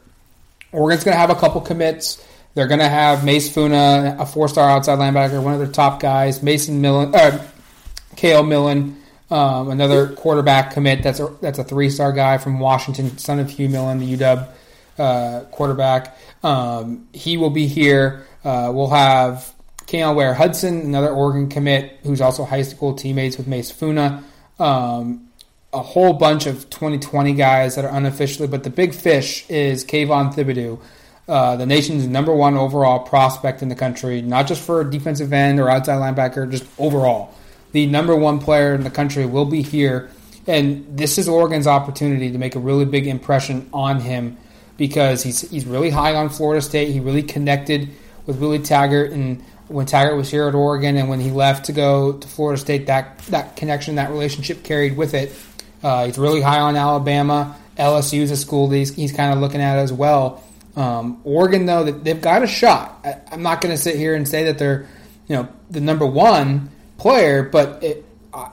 [0.70, 2.24] Oregon's going to have a couple commits.
[2.54, 6.42] They're going to have Mase Funa, a four-star outside linebacker, one of their top guys.
[6.42, 7.46] Mason Millen, uh,
[8.16, 11.02] Cale Millen, um, another quarterback commit.
[11.02, 14.48] That's a that's a three-star guy from Washington, son of Hugh Millen, the UW
[14.98, 16.16] uh, quarterback.
[16.42, 18.26] Um, he will be here.
[18.44, 19.52] Uh, we'll have
[19.86, 24.22] Kale Ware Hudson, another Oregon commit, who's also high school teammates with Mase Funa.
[24.58, 25.28] Um,
[25.72, 30.34] a whole bunch of 2020 guys that are unofficially, but the big fish is Kayvon
[30.34, 30.80] Thibodeaux,
[31.28, 35.60] uh, the nation's number one overall prospect in the country, not just for defensive end
[35.60, 37.34] or outside linebacker, just overall.
[37.72, 40.08] The number one player in the country will be here,
[40.46, 44.38] and this is Oregon's opportunity to make a really big impression on him.
[44.78, 46.88] Because he's he's really high on Florida State.
[46.92, 47.90] He really connected
[48.24, 51.72] with Willie Taggart and when Taggart was here at Oregon and when he left to
[51.72, 55.34] go to Florida State, that that connection, that relationship carried with it.
[55.82, 57.54] Uh, he's really high on Alabama.
[57.76, 60.42] LSU is a school that he's, he's kind of looking at as well.
[60.74, 62.98] Um, Oregon, though, they've got a shot.
[63.04, 64.88] I, am not going to sit here and say that they're,
[65.28, 68.04] you know, the number one player, but it,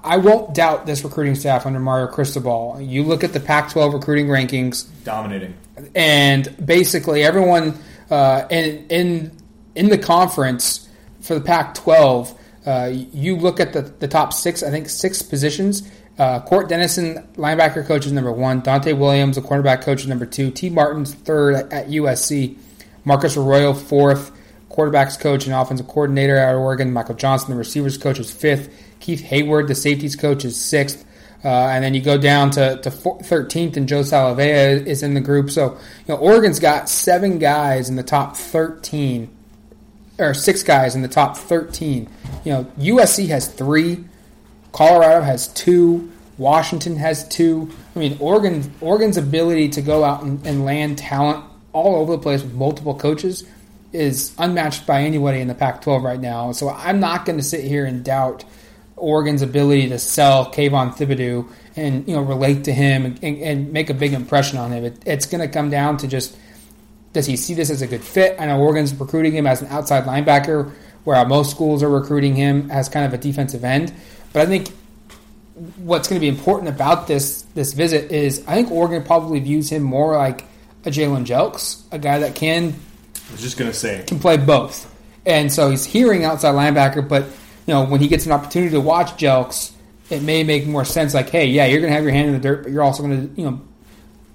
[0.04, 2.80] I won't doubt this recruiting staff under Mario Cristobal.
[2.82, 5.56] You look at the Pac-12 recruiting rankings, dominating,
[5.94, 7.78] and basically everyone
[8.10, 9.32] uh, in in
[9.76, 10.88] in the conference
[11.22, 12.38] for the Pac-12.
[12.66, 15.90] Uh, you look at the, the top six, I think six positions.
[16.18, 18.62] Uh, Cort Dennison, linebacker coach, is number one.
[18.62, 20.50] Donte Williams, the cornerback coach, is number two.
[20.50, 22.58] Tee Martin's third at, at USC.
[23.04, 24.32] Marcus Arroyo, fourth.
[24.70, 26.92] Quarterbacks coach and offensive coordinator at Oregon.
[26.92, 28.70] Michael Johnson, the receivers coach, is fifth.
[29.00, 31.06] Keith Heyward, the safeties coach, is sixth.
[31.44, 35.22] Uh, and then you go down to, to 13th, and Joe Salavea is in the
[35.22, 35.52] group.
[35.52, 39.30] So, you know, Oregon's got seven guys in the top 13,
[40.18, 42.10] or six guys in the top 13.
[42.44, 44.04] You know, USC has three,
[44.72, 47.72] Colorado has two, Washington has two.
[47.96, 52.22] I mean, Oregon Oregon's ability to go out and, and land talent all over the
[52.22, 53.44] place with multiple coaches
[53.94, 56.52] is unmatched by anybody in the Pac-12 right now.
[56.52, 58.44] So I'm not going to sit here and doubt
[58.98, 63.90] Oregon's ability to sell Kayvon Thibodeaux and you know relate to him and, and make
[63.90, 64.86] a big impression on him.
[64.86, 66.38] It, it's going to come down to just
[67.14, 68.36] does he see this as a good fit?
[68.40, 70.74] I know Oregon's recruiting him as an outside linebacker,
[71.06, 73.94] where most schools are recruiting him as kind of a defensive end.
[74.34, 74.70] But I think
[75.78, 79.70] what's going to be important about this this visit is I think Oregon probably views
[79.70, 80.46] him more like
[80.86, 82.76] a Jalen Jelks, a guy that can.
[83.30, 84.94] I was just going to say can play both,
[85.26, 87.26] and so he's hearing outside linebacker, but
[87.66, 89.72] you know, when he gets an opportunity to watch Jelks,
[90.10, 91.14] it may make more sense.
[91.14, 93.04] Like, hey, yeah, you're going to have your hand in the dirt, but you're also
[93.04, 93.62] going to, you know,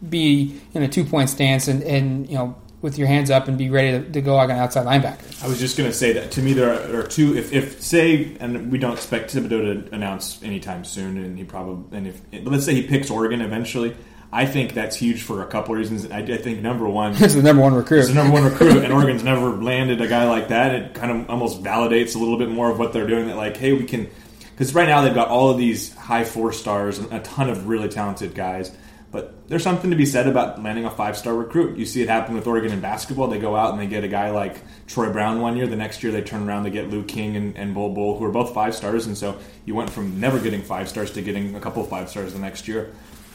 [0.08, 3.58] be in a two point stance and, and you know with your hands up and
[3.58, 5.44] be ready to, to go like an outside linebacker.
[5.44, 7.36] I was just going to say that to me there are, are, two.
[7.36, 11.96] If, if say and we don't expect Thibodeaux to announce anytime soon, and he probably
[11.96, 13.94] and if let's say he picks Oregon eventually,
[14.32, 16.08] I think that's huge for a couple of reasons.
[16.10, 18.00] I, I think number one, it's the number one recruit.
[18.00, 20.74] It's the number one recruit, and Oregon's never landed a guy like that.
[20.74, 23.26] It kind of almost validates a little bit more of what they're doing.
[23.26, 24.08] That like, hey, we can,
[24.40, 27.66] because right now they've got all of these high four stars and a ton of
[27.66, 28.74] really talented guys.
[29.12, 31.76] But there's something to be said about landing a five star recruit.
[31.76, 33.26] You see it happen with Oregon in basketball.
[33.26, 35.66] They go out and they get a guy like Troy Brown one year.
[35.66, 38.24] The next year they turn around, they get Lou King and, and Bull Bol, who
[38.24, 39.06] are both five stars.
[39.06, 42.08] And so you went from never getting five stars to getting a couple of five
[42.08, 42.92] stars the next year.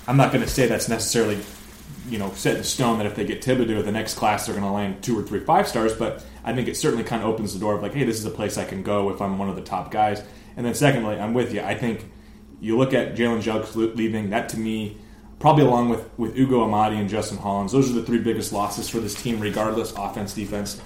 [0.07, 1.39] I'm not going to say that's necessarily
[2.09, 4.67] you know set in stone that if they get Thibodeaux the next class they're going
[4.67, 7.53] to land two or three five stars, but I think it certainly kind of opens
[7.53, 9.49] the door of like, hey, this is a place I can go if I'm one
[9.49, 10.23] of the top guys.
[10.55, 11.61] And then secondly, I'm with you.
[11.61, 12.09] I think
[12.61, 14.97] you look at Jalen Jelks leaving that to me,
[15.39, 18.87] probably along with with Ugo Amadi and Justin Hollins, those are the three biggest losses
[18.89, 20.81] for this team, regardless offense defense.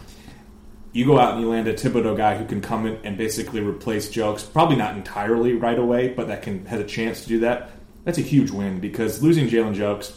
[0.92, 3.62] You go out and you land a Thibodeaux guy who can come in and basically
[3.62, 7.40] replace Jelks, probably not entirely right away, but that can has a chance to do
[7.42, 7.70] that.
[8.06, 10.14] That's a huge win because losing Jalen Jelks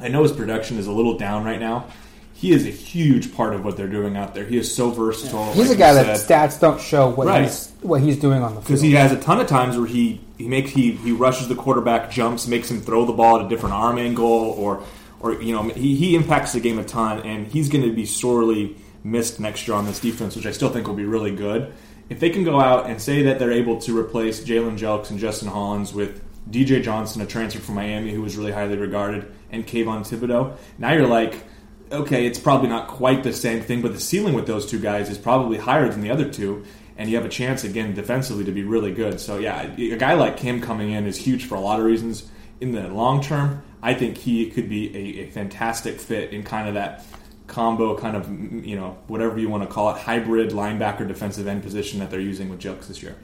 [0.00, 1.86] I know his production is a little down right now.
[2.34, 4.44] He is a huge part of what they're doing out there.
[4.44, 5.54] He is so versatile.
[5.54, 7.44] He's like a guy that stats don't show what right.
[7.44, 8.66] he's what he's doing on the field.
[8.66, 11.54] Because he has a ton of times where he he makes he he rushes the
[11.54, 14.82] quarterback, jumps, makes him throw the ball at a different arm angle, or
[15.20, 18.04] or you know he he impacts the game a ton, and he's going to be
[18.04, 21.72] sorely missed next year on this defense, which I still think will be really good.
[22.10, 25.18] If they can go out and say that they're able to replace Jalen Jelks and
[25.18, 29.66] Justin Hollins with DJ Johnson, a transfer from Miami who was really highly regarded, and
[29.66, 30.56] Kayvon Thibodeaux.
[30.78, 31.44] Now you're like,
[31.90, 35.08] okay, it's probably not quite the same thing, but the ceiling with those two guys
[35.08, 36.64] is probably higher than the other two,
[36.96, 39.20] and you have a chance again defensively to be really good.
[39.20, 42.28] So yeah, a guy like him coming in is huge for a lot of reasons.
[42.60, 46.68] In the long term, I think he could be a, a fantastic fit in kind
[46.68, 47.04] of that
[47.46, 48.28] combo, kind of
[48.64, 52.20] you know whatever you want to call it, hybrid linebacker defensive end position that they're
[52.20, 53.16] using with Jelks this year.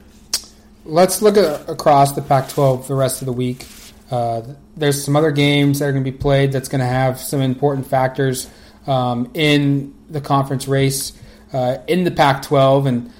[0.85, 3.65] Let's look at, across the Pac-12 the rest of the week.
[4.11, 4.41] Uh,
[4.75, 7.41] there's some other games that are going to be played that's going to have some
[7.41, 8.49] important factors
[8.85, 11.13] um, in the conference race
[11.53, 13.11] uh, in the Pac-12, and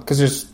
[0.00, 0.52] because um, there's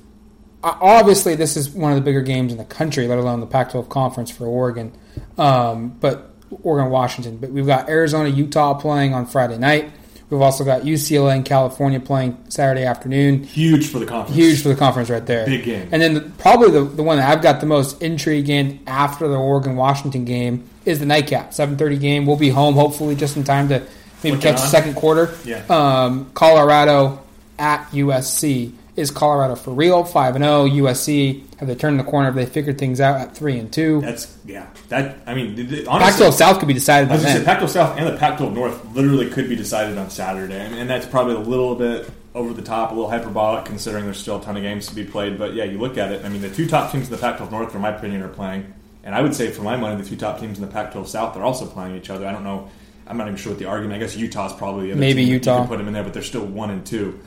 [0.63, 3.89] obviously this is one of the bigger games in the country, let alone the Pac-12
[3.89, 4.93] conference for Oregon.
[5.37, 7.37] Um, but Oregon, Washington.
[7.37, 9.93] But we've got Arizona, Utah playing on Friday night.
[10.31, 13.45] We've also got UCLA and California playing Saturday afternoon.
[13.45, 14.37] Huge for the conference.
[14.37, 15.47] Huge for the conference right there.
[15.47, 15.89] Big game.
[15.91, 19.27] And then the, probably the, the one that I've got the most intrigue in after
[19.27, 21.53] the Oregon Washington game is the nightcap.
[21.53, 22.27] 7:30 game.
[22.27, 23.81] We'll be home hopefully just in time to
[24.23, 24.63] maybe Looking catch on.
[24.63, 25.35] the second quarter.
[25.45, 25.65] Yeah.
[25.71, 27.23] Um, Colorado
[27.59, 28.73] at USC.
[28.99, 30.03] Is Colorado for real?
[30.03, 30.89] Five and oh, zero.
[30.89, 32.27] USC have they turned the corner?
[32.27, 34.01] Have they figured things out at three and two?
[34.01, 34.67] That's yeah.
[34.89, 35.53] That I mean,
[35.87, 37.45] honestly, Pac-12 South could be decided I was then.
[37.45, 40.91] Pac-12 South and the Pac-12 North literally could be decided on Saturday, I mean, and
[40.91, 44.43] that's probably a little bit over the top, a little hyperbolic, considering there's still a
[44.43, 45.39] ton of games to be played.
[45.39, 46.25] But yeah, you look at it.
[46.25, 48.73] I mean, the two top teams in the Pac-12 North, in my opinion, are playing,
[49.05, 51.37] and I would say, for my money, the two top teams in the Pac-12 South
[51.37, 52.27] are also playing each other.
[52.27, 52.69] I don't know.
[53.07, 53.95] I'm not even sure what the argument.
[53.95, 55.35] I guess Utah's probably the other Maybe team.
[55.35, 55.55] Utah.
[55.55, 57.19] You can put them in there, but they're still one and two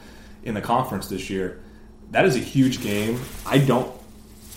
[0.44, 1.62] in the conference this year.
[2.12, 3.20] That is a huge game.
[3.46, 3.94] I don't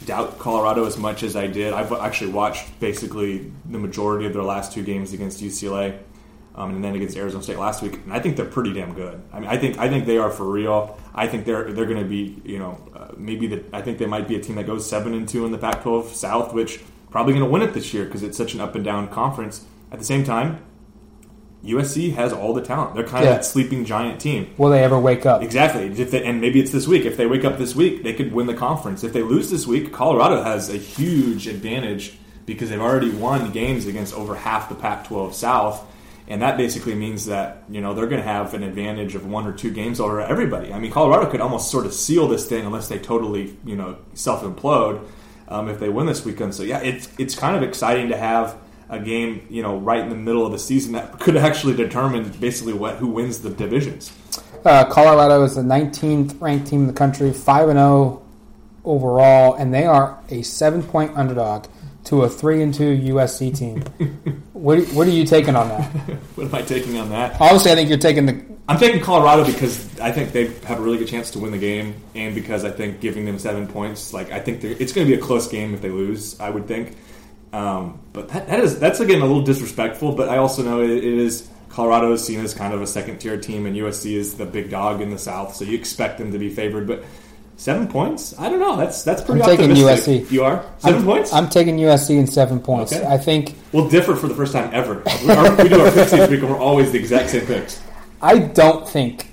[0.06, 1.72] doubt Colorado as much as I did.
[1.72, 5.98] I've actually watched basically the majority of their last two games against UCLA,
[6.54, 9.20] um, and then against Arizona State last week, and I think they're pretty damn good.
[9.32, 10.98] I mean, I think I think they are for real.
[11.14, 14.06] I think they're they're going to be you know uh, maybe the I think they
[14.06, 17.32] might be a team that goes seven and two in the Pac-12 South, which probably
[17.32, 19.64] going to win it this year because it's such an up and down conference.
[19.90, 20.64] At the same time,
[21.64, 22.94] USC has all the talent.
[22.94, 23.30] They're kind Yeah.
[23.30, 24.48] of that sleeping giant team.
[24.58, 25.42] Will they ever wake up?
[25.42, 25.86] Exactly.
[25.86, 27.04] If they, and maybe it's this week.
[27.06, 29.02] If they wake up this week, they could win the conference.
[29.02, 33.86] If they lose this week, Colorado has a huge advantage because they've already won games
[33.86, 35.82] against over half the Pac-12 South,
[36.28, 39.46] and that basically means that you know they're going to have an advantage of one
[39.46, 40.70] or two games over everybody.
[40.72, 43.96] I mean, Colorado could almost sort of seal this thing unless they totally you know
[44.12, 45.00] self implode
[45.48, 46.54] um, if they win this weekend.
[46.54, 48.56] So yeah, it's it's kind of exciting to have
[48.88, 52.30] a game you know right in the middle of the season that could actually determine
[52.40, 54.12] basically what who wins the divisions.
[54.64, 58.22] Uh, Colorado is the 19th ranked team in the country, 5 and 0
[58.84, 61.66] overall, and they are a seven point underdog
[62.04, 63.80] to a 3 and 2 USC team.
[64.52, 65.90] what, what are you taking on that?
[66.34, 67.40] What am I taking on that?
[67.40, 68.44] Obviously, I think you're taking the.
[68.68, 71.58] I'm taking Colorado because I think they have a really good chance to win the
[71.58, 75.14] game, and because I think giving them seven points, like I think it's going to
[75.14, 76.40] be a close game if they lose.
[76.40, 76.96] I would think,
[77.54, 80.12] um, but that, that is that's again a little disrespectful.
[80.12, 83.18] But I also know it, it is Colorado is seen as kind of a second
[83.18, 86.32] tier team, and USC is the big dog in the South, so you expect them
[86.32, 86.88] to be favored.
[86.88, 87.04] But
[87.56, 88.76] seven points, I don't know.
[88.76, 89.70] That's that's pretty I'm taking.
[89.70, 90.30] USC.
[90.32, 91.32] You are 7 I'm, points.
[91.32, 92.92] I'm taking USC in seven points.
[92.92, 93.06] Okay.
[93.06, 93.54] I think.
[93.70, 95.04] we'll differ for the first time ever.
[95.22, 97.80] We, our, we do our picks each week, and we're always the exact same picks.
[98.20, 99.28] I don't think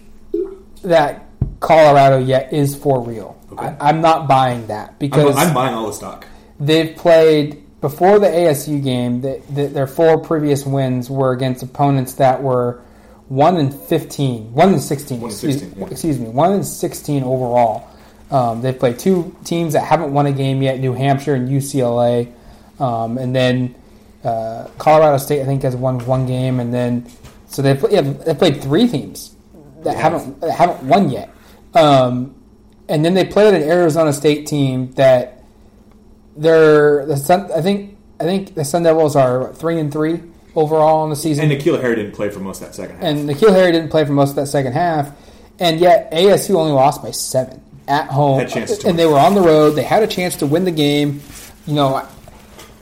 [0.84, 1.26] that
[1.60, 3.40] Colorado yet is for real.
[3.52, 3.66] Okay.
[3.66, 6.28] I, I'm not buying that I'm, because I'm buying all the stock.
[6.60, 9.22] they've played before the ASU game.
[9.22, 12.82] The, the, their four previous wins were against opponents that were
[13.28, 15.20] one in 15, one in 16.
[15.20, 15.88] One excuse, 16, yeah.
[15.88, 17.88] excuse me, one in 16 overall.
[18.30, 22.32] Um, they've played two teams that haven't won a game yet: New Hampshire and UCLA,
[22.80, 23.76] um, and then
[24.24, 25.42] uh, Colorado State.
[25.42, 27.12] I think has won one game, and then
[27.48, 29.36] so they've yeah, they've played three teams
[29.84, 30.02] that Yeah.
[30.02, 31.34] haven't that haven't won yet.
[31.74, 32.36] Um,
[32.88, 35.41] and then they played an Arizona State team that
[36.42, 37.52] they're the Sun.
[37.52, 40.22] I think I think the Sun Devils are three and three
[40.56, 41.50] overall in the season.
[41.50, 43.06] And N'Keal Harry didn't play for most of that second half.
[43.06, 45.12] And N'Keal Harry didn't play for most of that second half,
[45.60, 48.40] and yet ASU only lost by seven at home.
[48.40, 49.72] Had chances to and they were on the road.
[49.72, 51.22] They had a chance to win the game.
[51.66, 52.08] You know,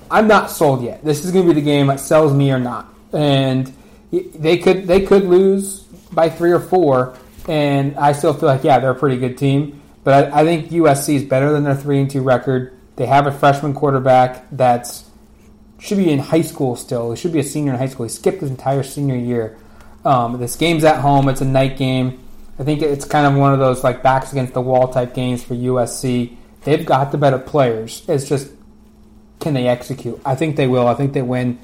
[0.09, 1.03] I'm not sold yet.
[1.03, 2.93] This is going to be the game that sells me or not.
[3.11, 3.73] And
[4.11, 7.15] they could they could lose by three or four,
[7.47, 9.81] and I still feel like yeah, they're a pretty good team.
[10.03, 12.78] But I, I think USC is better than their three and two record.
[12.99, 15.05] They have a freshman quarterback that's
[15.79, 17.11] should be in high school still.
[17.11, 18.05] He should be a senior in high school.
[18.05, 19.57] He skipped his entire senior year.
[20.03, 21.29] Um, this game's at home.
[21.29, 22.21] It's a night game.
[22.59, 25.41] I think it's kind of one of those like backs against the wall type games
[25.41, 26.35] for USC.
[26.65, 28.03] They've got the better players.
[28.09, 28.51] It's just
[29.39, 30.19] can they execute?
[30.25, 30.85] I think they will.
[30.85, 31.57] I think they win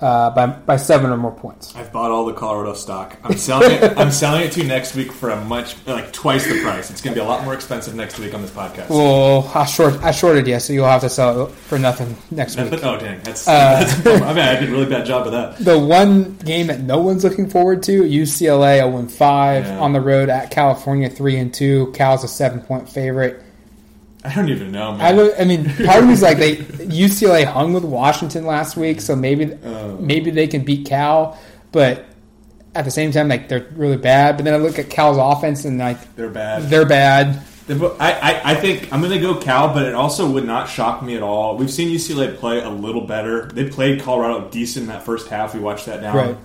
[0.00, 1.74] uh, by by seven or more points.
[1.74, 3.16] I've bought all the Colorado stock.
[3.24, 3.96] I'm selling it.
[3.96, 6.90] I'm selling it to you next week for a much like twice the price.
[6.90, 8.90] It's going to be a lot more expensive next week on this podcast.
[8.90, 12.56] Well, I short I shorted you, so you'll have to sell it for nothing next
[12.60, 12.72] week.
[12.84, 14.06] Oh dang, that's, Uh, that's.
[14.22, 15.58] I mean, I did a really bad job of that.
[15.58, 19.78] The one game that no one's looking forward to, UCLA 0 5 Yeah.
[19.80, 21.92] on the road at California 3 and 2.
[21.94, 23.42] Cal's a seven point favorite.
[24.26, 25.00] I don't even know, man.
[25.00, 29.00] I, don't- I mean, part of me's like they UCLA hung with Washington last week,
[29.00, 29.96] so maybe Oh.
[29.98, 31.38] maybe they can beat Cal,
[31.72, 32.04] but
[32.74, 34.36] at the same time, like they're really bad.
[34.36, 36.64] But then I look at Cal's offense and like They're bad.
[36.64, 37.42] they're bad.
[37.68, 41.02] I, I, I think I'm going to go Cal, but it also would not shock
[41.02, 41.56] me at all.
[41.56, 43.46] We've seen UCLA play a little better.
[43.52, 45.52] They played Colorado decent in that first half.
[45.52, 46.36] We watched that down Right.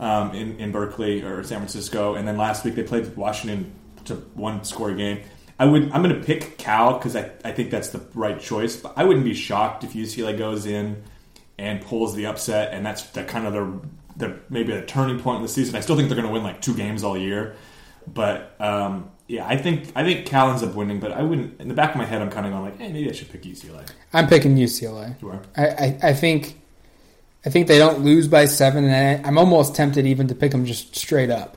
[0.00, 3.70] um, in, in Berkeley or San Francisco, and then last week they played Washington
[4.06, 5.20] to one score game.
[5.62, 8.74] I would I'm going to pick Cal because I, I think that's the right choice.
[8.74, 11.04] But I wouldn't be shocked if UCLA goes in
[11.56, 13.70] and pulls the upset, and that's the kind of their,
[14.16, 15.76] their maybe a turning point in the season.
[15.76, 17.54] I still think they're going to win like two games all year,
[18.12, 20.98] but um, yeah, I think I think Cal ends up winning.
[20.98, 21.60] But I wouldn't.
[21.60, 23.30] In the back of my head, I'm kind of going like, hey, maybe I should
[23.30, 23.88] pick UCLA.
[24.12, 25.22] I'm picking UCLA.
[25.22, 25.42] You are.
[25.56, 26.60] I, I, I think
[27.46, 30.50] I think they don't lose by seven, and I, I'm almost tempted even to pick
[30.50, 31.56] them just straight up.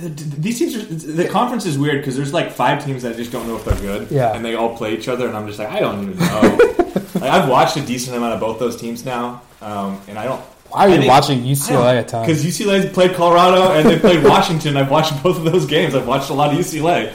[0.00, 3.32] These teams are the conference is weird because there's like five teams that I just
[3.32, 4.10] don't know if they're good.
[4.10, 4.34] Yeah.
[4.34, 6.74] and they all play each other, and I'm just like I don't even know.
[7.14, 10.40] like, I've watched a decent amount of both those teams now, um, and I don't.
[10.68, 12.26] Why are you watching UCLA a ton?
[12.26, 14.76] Because UCLA played Colorado and they played Washington.
[14.76, 15.94] I've watched both of those games.
[15.94, 17.14] I've watched a lot of UCLA,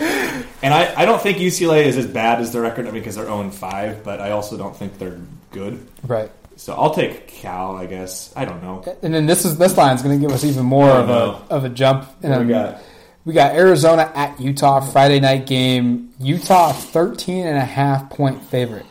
[0.63, 2.87] and I, I don't think UCLA is as bad as their record.
[2.87, 5.19] I mean, because they're 0 5, but I also don't think they're
[5.51, 5.85] good.
[6.03, 6.31] Right.
[6.61, 8.31] So I'll take Cal, I guess.
[8.35, 8.83] I don't know.
[9.01, 11.43] And then this is this line's going to give us even more of know.
[11.49, 12.07] a of a jump.
[12.21, 12.79] And we got?
[13.25, 16.13] we got Arizona at Utah Friday night game.
[16.19, 18.85] Utah 13 and a half point favorite.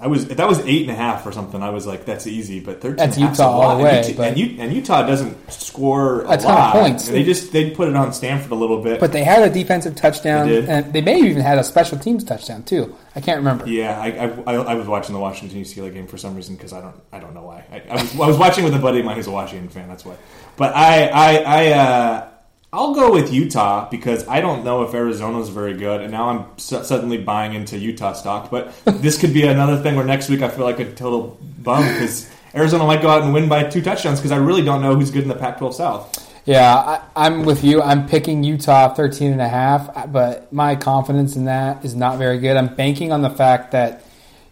[0.00, 1.62] I was that was eight and a half or something.
[1.62, 2.96] I was like, that's easy, but thirteen.
[2.96, 5.52] That's and a half's Utah all the way, and, Utah, and, U- and Utah doesn't
[5.52, 7.08] score a, A ton of points.
[7.08, 8.98] They just they put it on Stanford a little bit.
[8.98, 11.96] But they had a defensive touchdown, They and they may have even had a special
[11.98, 12.94] teams touchdown too.
[13.14, 13.68] I can't remember.
[13.68, 16.72] yeah, I, I, I, I was watching the Washington UCLA game for some reason because
[16.72, 17.64] I don't I don't know why.
[17.70, 19.88] I, I, was, I was watching with a buddy of mine who's a Washington fan.
[19.88, 20.16] That's why.
[20.56, 22.28] But I I I uh,
[22.74, 26.58] I'll go with Utah because I don't know if Arizona's very good, and now I'm
[26.58, 28.50] su- suddenly buying into Utah stock.
[28.50, 31.86] But this could be another thing where next week I feel like a total bum
[31.86, 34.96] because Arizona might go out and win by two touchdowns because I really don't know
[34.96, 36.32] who's good in the Pac-12 South.
[36.46, 37.80] Yeah, I, I'm with you.
[37.80, 42.40] I'm picking Utah 13 and a half, but my confidence in that is not very
[42.40, 42.56] good.
[42.56, 44.04] I'm banking on the fact that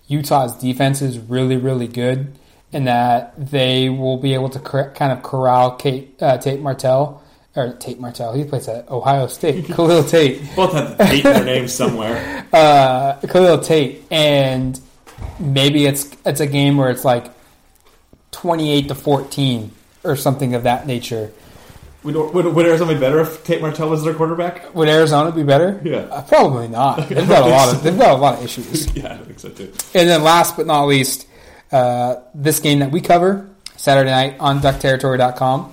[0.07, 2.39] Utah's defense is really, really good
[2.73, 7.22] and that they will be able to cor- kind of corral Kate, uh, Tate Martell.
[7.55, 9.67] Or Tate Martell, he plays at Ohio State.
[9.69, 10.41] Khalil Tate.
[10.57, 12.47] Both have the Tate in their names somewhere.
[12.53, 14.81] uh, Khalil Tate, and
[15.39, 17.27] maybe it's it's a game where it's like
[18.31, 19.73] twenty eight to fourteen
[20.03, 21.31] or something of that nature.
[22.05, 24.75] Would, would, would Arizona be better if Tate Martell was their quarterback?
[24.75, 25.81] Would Arizona be better?
[25.85, 25.99] Yeah.
[25.99, 27.09] Uh, probably not.
[27.09, 28.93] They've got a lot of they've got a lot of issues.
[28.97, 29.73] Yeah, I think so too.
[29.95, 31.29] And then last but not least,
[31.71, 35.73] uh, this game that we cover Saturday night on DuckTerritory.com.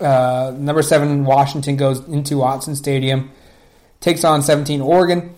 [0.00, 3.30] Uh, number seven Washington goes into Autzen Stadium,
[4.00, 5.34] takes on 17 Oregon.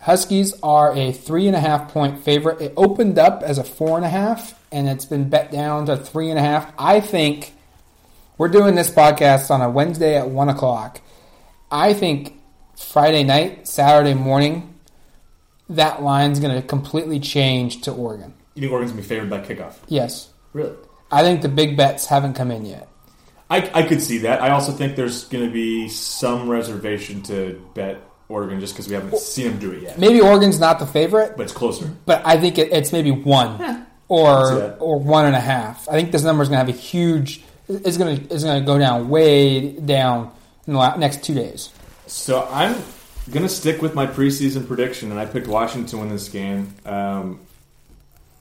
[0.00, 2.60] Huskies are a three and a half point favorite.
[2.60, 5.96] It opened up as a four and a half, and it's been bet down to
[5.96, 6.72] three and a half.
[6.78, 7.52] I think
[8.38, 11.00] we're doing this podcast on a Wednesday at one o'clock.
[11.70, 12.40] I think
[12.76, 14.74] Friday night, Saturday morning,
[15.68, 18.32] that line's going to completely change to Oregon.
[18.54, 19.74] You think Oregon's gonna be favored by kickoff?
[19.86, 20.74] Yes, Really?
[21.12, 22.88] I think the big bets haven't come in yet.
[23.50, 24.40] I, I could see that.
[24.40, 27.98] I also think there's going to be some reservation to bet
[28.28, 29.98] Oregon just because we haven't seen them do it yet.
[29.98, 31.92] Maybe Oregon's not the favorite, But it's closer.
[32.06, 35.88] but I think it, it's maybe one I see or or one and a half.
[35.88, 37.42] I think this number is going to have a huge.
[37.68, 40.32] It's going to is going to go down way down
[40.66, 41.70] in the la- next two days.
[42.06, 42.74] So I'm
[43.30, 46.74] going to stick with my preseason prediction, and I picked Washington to win this game.
[46.84, 47.40] Um,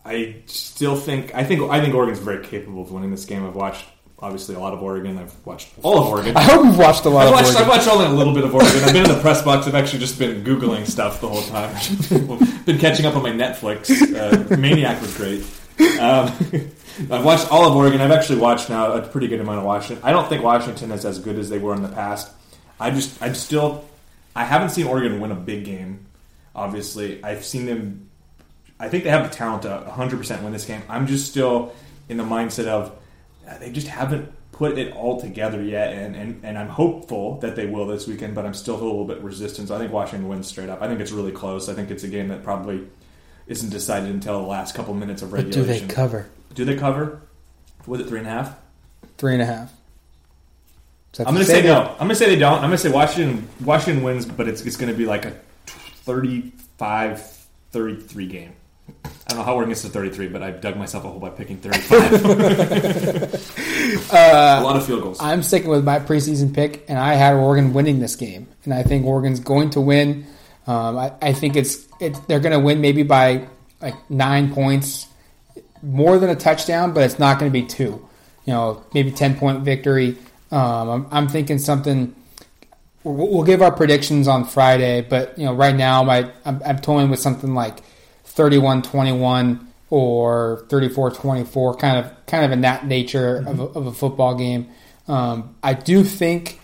[0.05, 3.45] I still think I think I think Oregon's very capable of winning this game.
[3.45, 3.85] I've watched
[4.21, 5.17] obviously a lot of Oregon.
[5.17, 6.35] I've watched all of Oregon.
[6.35, 7.63] I hope you've watched a lot I've of watched, Oregon.
[7.63, 8.83] I've watched only a little bit of Oregon.
[8.83, 9.67] I've been in the press box.
[9.67, 11.73] I've actually just been Googling stuff the whole time.
[12.65, 13.89] been catching up on my Netflix.
[13.91, 15.41] Uh, Maniac was great.
[15.99, 16.31] Um,
[17.11, 18.01] I've watched all of Oregon.
[18.01, 20.03] I've actually watched now a pretty good amount of Washington.
[20.05, 22.31] I don't think Washington is as good as they were in the past.
[22.79, 23.85] I just, I'm still,
[24.35, 26.05] I haven't seen Oregon win a big game.
[26.55, 28.09] Obviously, I've seen them.
[28.79, 30.81] I think they have the talent to 100% win this game.
[30.89, 31.73] I'm just still
[32.09, 32.98] in the mindset of
[33.49, 37.55] Uh, they just haven't put it all together yet, and, and, and I'm hopeful that
[37.55, 39.69] they will this weekend, but I'm still a little bit resistant.
[39.69, 40.81] So I think Washington wins straight up.
[40.81, 41.69] I think it's really close.
[41.69, 42.87] I think it's a game that probably
[43.47, 47.21] isn't decided until the last couple minutes of But do they cover Do they cover?
[47.87, 48.55] Was it three and a half?
[49.17, 49.73] three and a half?
[51.13, 51.81] So I'm going to say no.
[51.81, 52.55] I'm going to say they don't.
[52.55, 55.31] I'm going to say Washington Washington wins, but it's, it's going to be like a
[55.65, 58.53] 35 33 game.
[59.05, 61.29] I don't know how Oregon gets to 33, but I dug myself a hole by
[61.29, 62.13] picking 35.
[64.11, 65.19] a lot of field goals.
[65.21, 68.81] I'm sticking with my preseason pick, and I had Oregon winning this game, and I
[68.81, 70.25] think Oregon's going to win.
[70.65, 73.47] Um, I, I think it's it, they're going to win maybe by
[73.81, 75.07] like nine points,
[75.83, 78.07] more than a touchdown, but it's not going to be two.
[78.45, 80.17] You know, maybe ten point victory.
[80.51, 82.15] Um, I'm, I'm thinking something.
[83.03, 86.79] We'll, we'll give our predictions on Friday, but you know, right now, my I'm, I'm
[86.79, 87.83] toying with something like
[88.39, 94.35] 31-21 or 34-24, kind of kind of in that nature of, a, of a football
[94.35, 94.69] game.
[95.07, 96.59] Um, I do think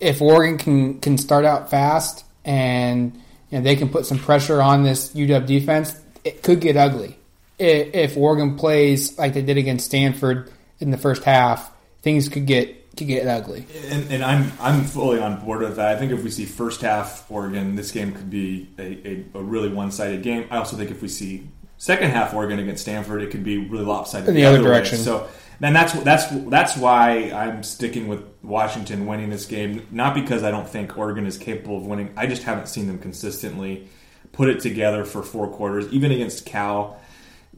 [0.00, 3.14] if Oregon can can start out fast and
[3.50, 7.16] you know, they can put some pressure on this UW defense, it could get ugly.
[7.58, 12.46] If, if Oregon plays like they did against Stanford in the first half, things could
[12.46, 13.66] get could get ugly.
[13.88, 15.96] And, and I'm I'm fully on board with that.
[15.96, 19.42] I think if we see first half Oregon, this game could be a, a, a
[19.42, 20.46] really one sided game.
[20.50, 23.84] I also think if we see Second half, Oregon against Stanford, it could be really
[23.84, 24.98] lopsided In the other direction.
[24.98, 25.04] Way.
[25.04, 25.28] So
[25.60, 29.86] then that's that's that's why I'm sticking with Washington winning this game.
[29.92, 32.12] Not because I don't think Oregon is capable of winning.
[32.16, 33.88] I just haven't seen them consistently
[34.32, 37.00] put it together for four quarters, even against Cal.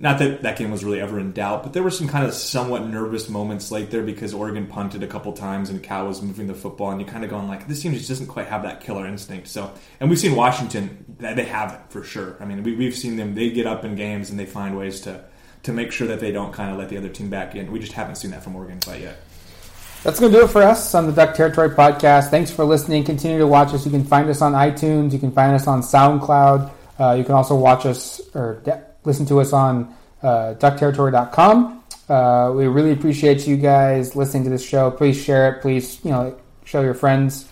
[0.03, 2.33] Not that that game was really ever in doubt, but there were some kind of
[2.33, 6.47] somewhat nervous moments late there because Oregon punted a couple times and Cal was moving
[6.47, 8.81] the football, and you kind of going like, this team just doesn't quite have that
[8.81, 9.49] killer instinct.
[9.49, 9.71] So,
[10.01, 12.39] and we've seen Washington they have it for sure.
[12.41, 15.03] I mean, we, we've seen them; they get up in games and they find ways
[15.03, 15.23] to
[15.65, 17.71] to make sure that they don't kind of let the other team back in.
[17.71, 19.19] We just haven't seen that from Oregon quite yet.
[20.03, 22.31] That's going to do it for us on the Duck Territory podcast.
[22.31, 23.05] Thanks for listening.
[23.05, 23.85] Continue to watch us.
[23.85, 25.13] You can find us on iTunes.
[25.13, 26.71] You can find us on SoundCloud.
[26.99, 28.63] Uh, you can also watch us or
[29.05, 31.83] listen to us on uh, duckterritory.com.
[32.09, 34.91] Uh, we really appreciate you guys listening to this show.
[34.91, 35.63] Please share it.
[35.63, 37.49] Please, you know, show your friends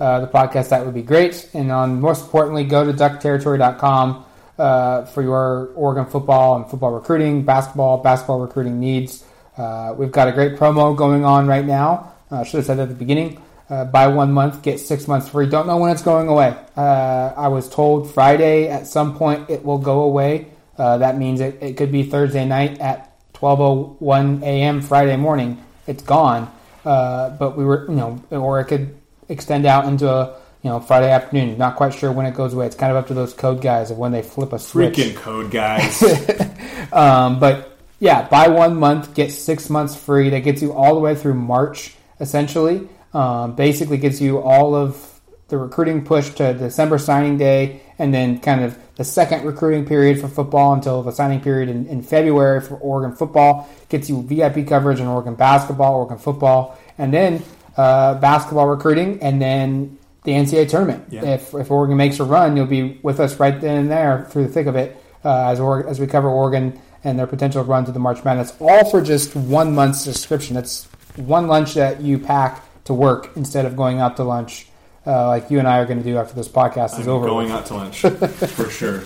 [0.00, 0.70] uh, the podcast.
[0.70, 1.48] That would be great.
[1.54, 4.24] And on most importantly, go to duckterritory.com
[4.58, 9.24] uh, for your Oregon football and football recruiting, basketball, basketball recruiting needs.
[9.56, 12.12] Uh, we've got a great promo going on right now.
[12.30, 13.42] I should have said that at the beginning.
[13.68, 15.46] Uh, buy one month, get six months free.
[15.46, 16.56] Don't know when it's going away.
[16.76, 20.48] Uh, I was told Friday at some point it will go away.
[20.80, 24.80] Uh, that means it, it could be Thursday night at 12:01 a.m.
[24.80, 25.62] Friday morning.
[25.86, 26.50] It's gone.
[26.86, 28.96] Uh, but we were, you know, or it could
[29.28, 31.58] extend out into a, you know, Friday afternoon.
[31.58, 32.64] Not quite sure when it goes away.
[32.64, 34.94] It's kind of up to those code guys of when they flip a switch.
[34.94, 36.02] Freaking code guys.
[36.94, 40.30] um, but yeah, buy one month, get six months free.
[40.30, 42.88] That gets you all the way through March, essentially.
[43.12, 45.09] Um, basically, gives you all of
[45.50, 50.20] the recruiting push to December signing day, and then kind of the second recruiting period
[50.20, 53.68] for football until the signing period in, in February for Oregon football.
[53.88, 57.42] Gets you VIP coverage in Oregon basketball, Oregon football, and then
[57.76, 61.04] uh, basketball recruiting, and then the NCAA tournament.
[61.10, 61.24] Yeah.
[61.24, 64.46] If, if Oregon makes a run, you'll be with us right then and there through
[64.46, 67.84] the thick of it uh, as, or, as we cover Oregon and their potential run
[67.86, 70.54] to the March Madness, all for just one month's subscription.
[70.54, 70.86] That's
[71.16, 74.66] one lunch that you pack to work instead of going out to lunch
[75.06, 77.26] uh, like you and I are going to do after this podcast is I'm over.
[77.26, 79.02] going out to lunch for sure.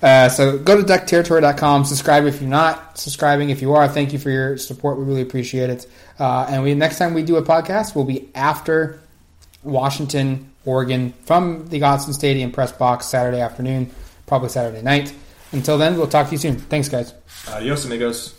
[0.00, 3.50] Uh, so go to duckterritory.com, subscribe if you're not subscribing.
[3.50, 4.96] If you are, thank you for your support.
[4.98, 5.86] We really appreciate it.
[6.18, 9.00] Uh, and we next time we do a podcast will be after
[9.64, 13.90] Washington, Oregon, from the Autzen Stadium press box Saturday afternoon,
[14.26, 15.12] probably Saturday night.
[15.50, 16.58] Until then, we'll talk to you soon.
[16.58, 17.12] Thanks, guys.
[17.48, 18.34] Adios, amigos.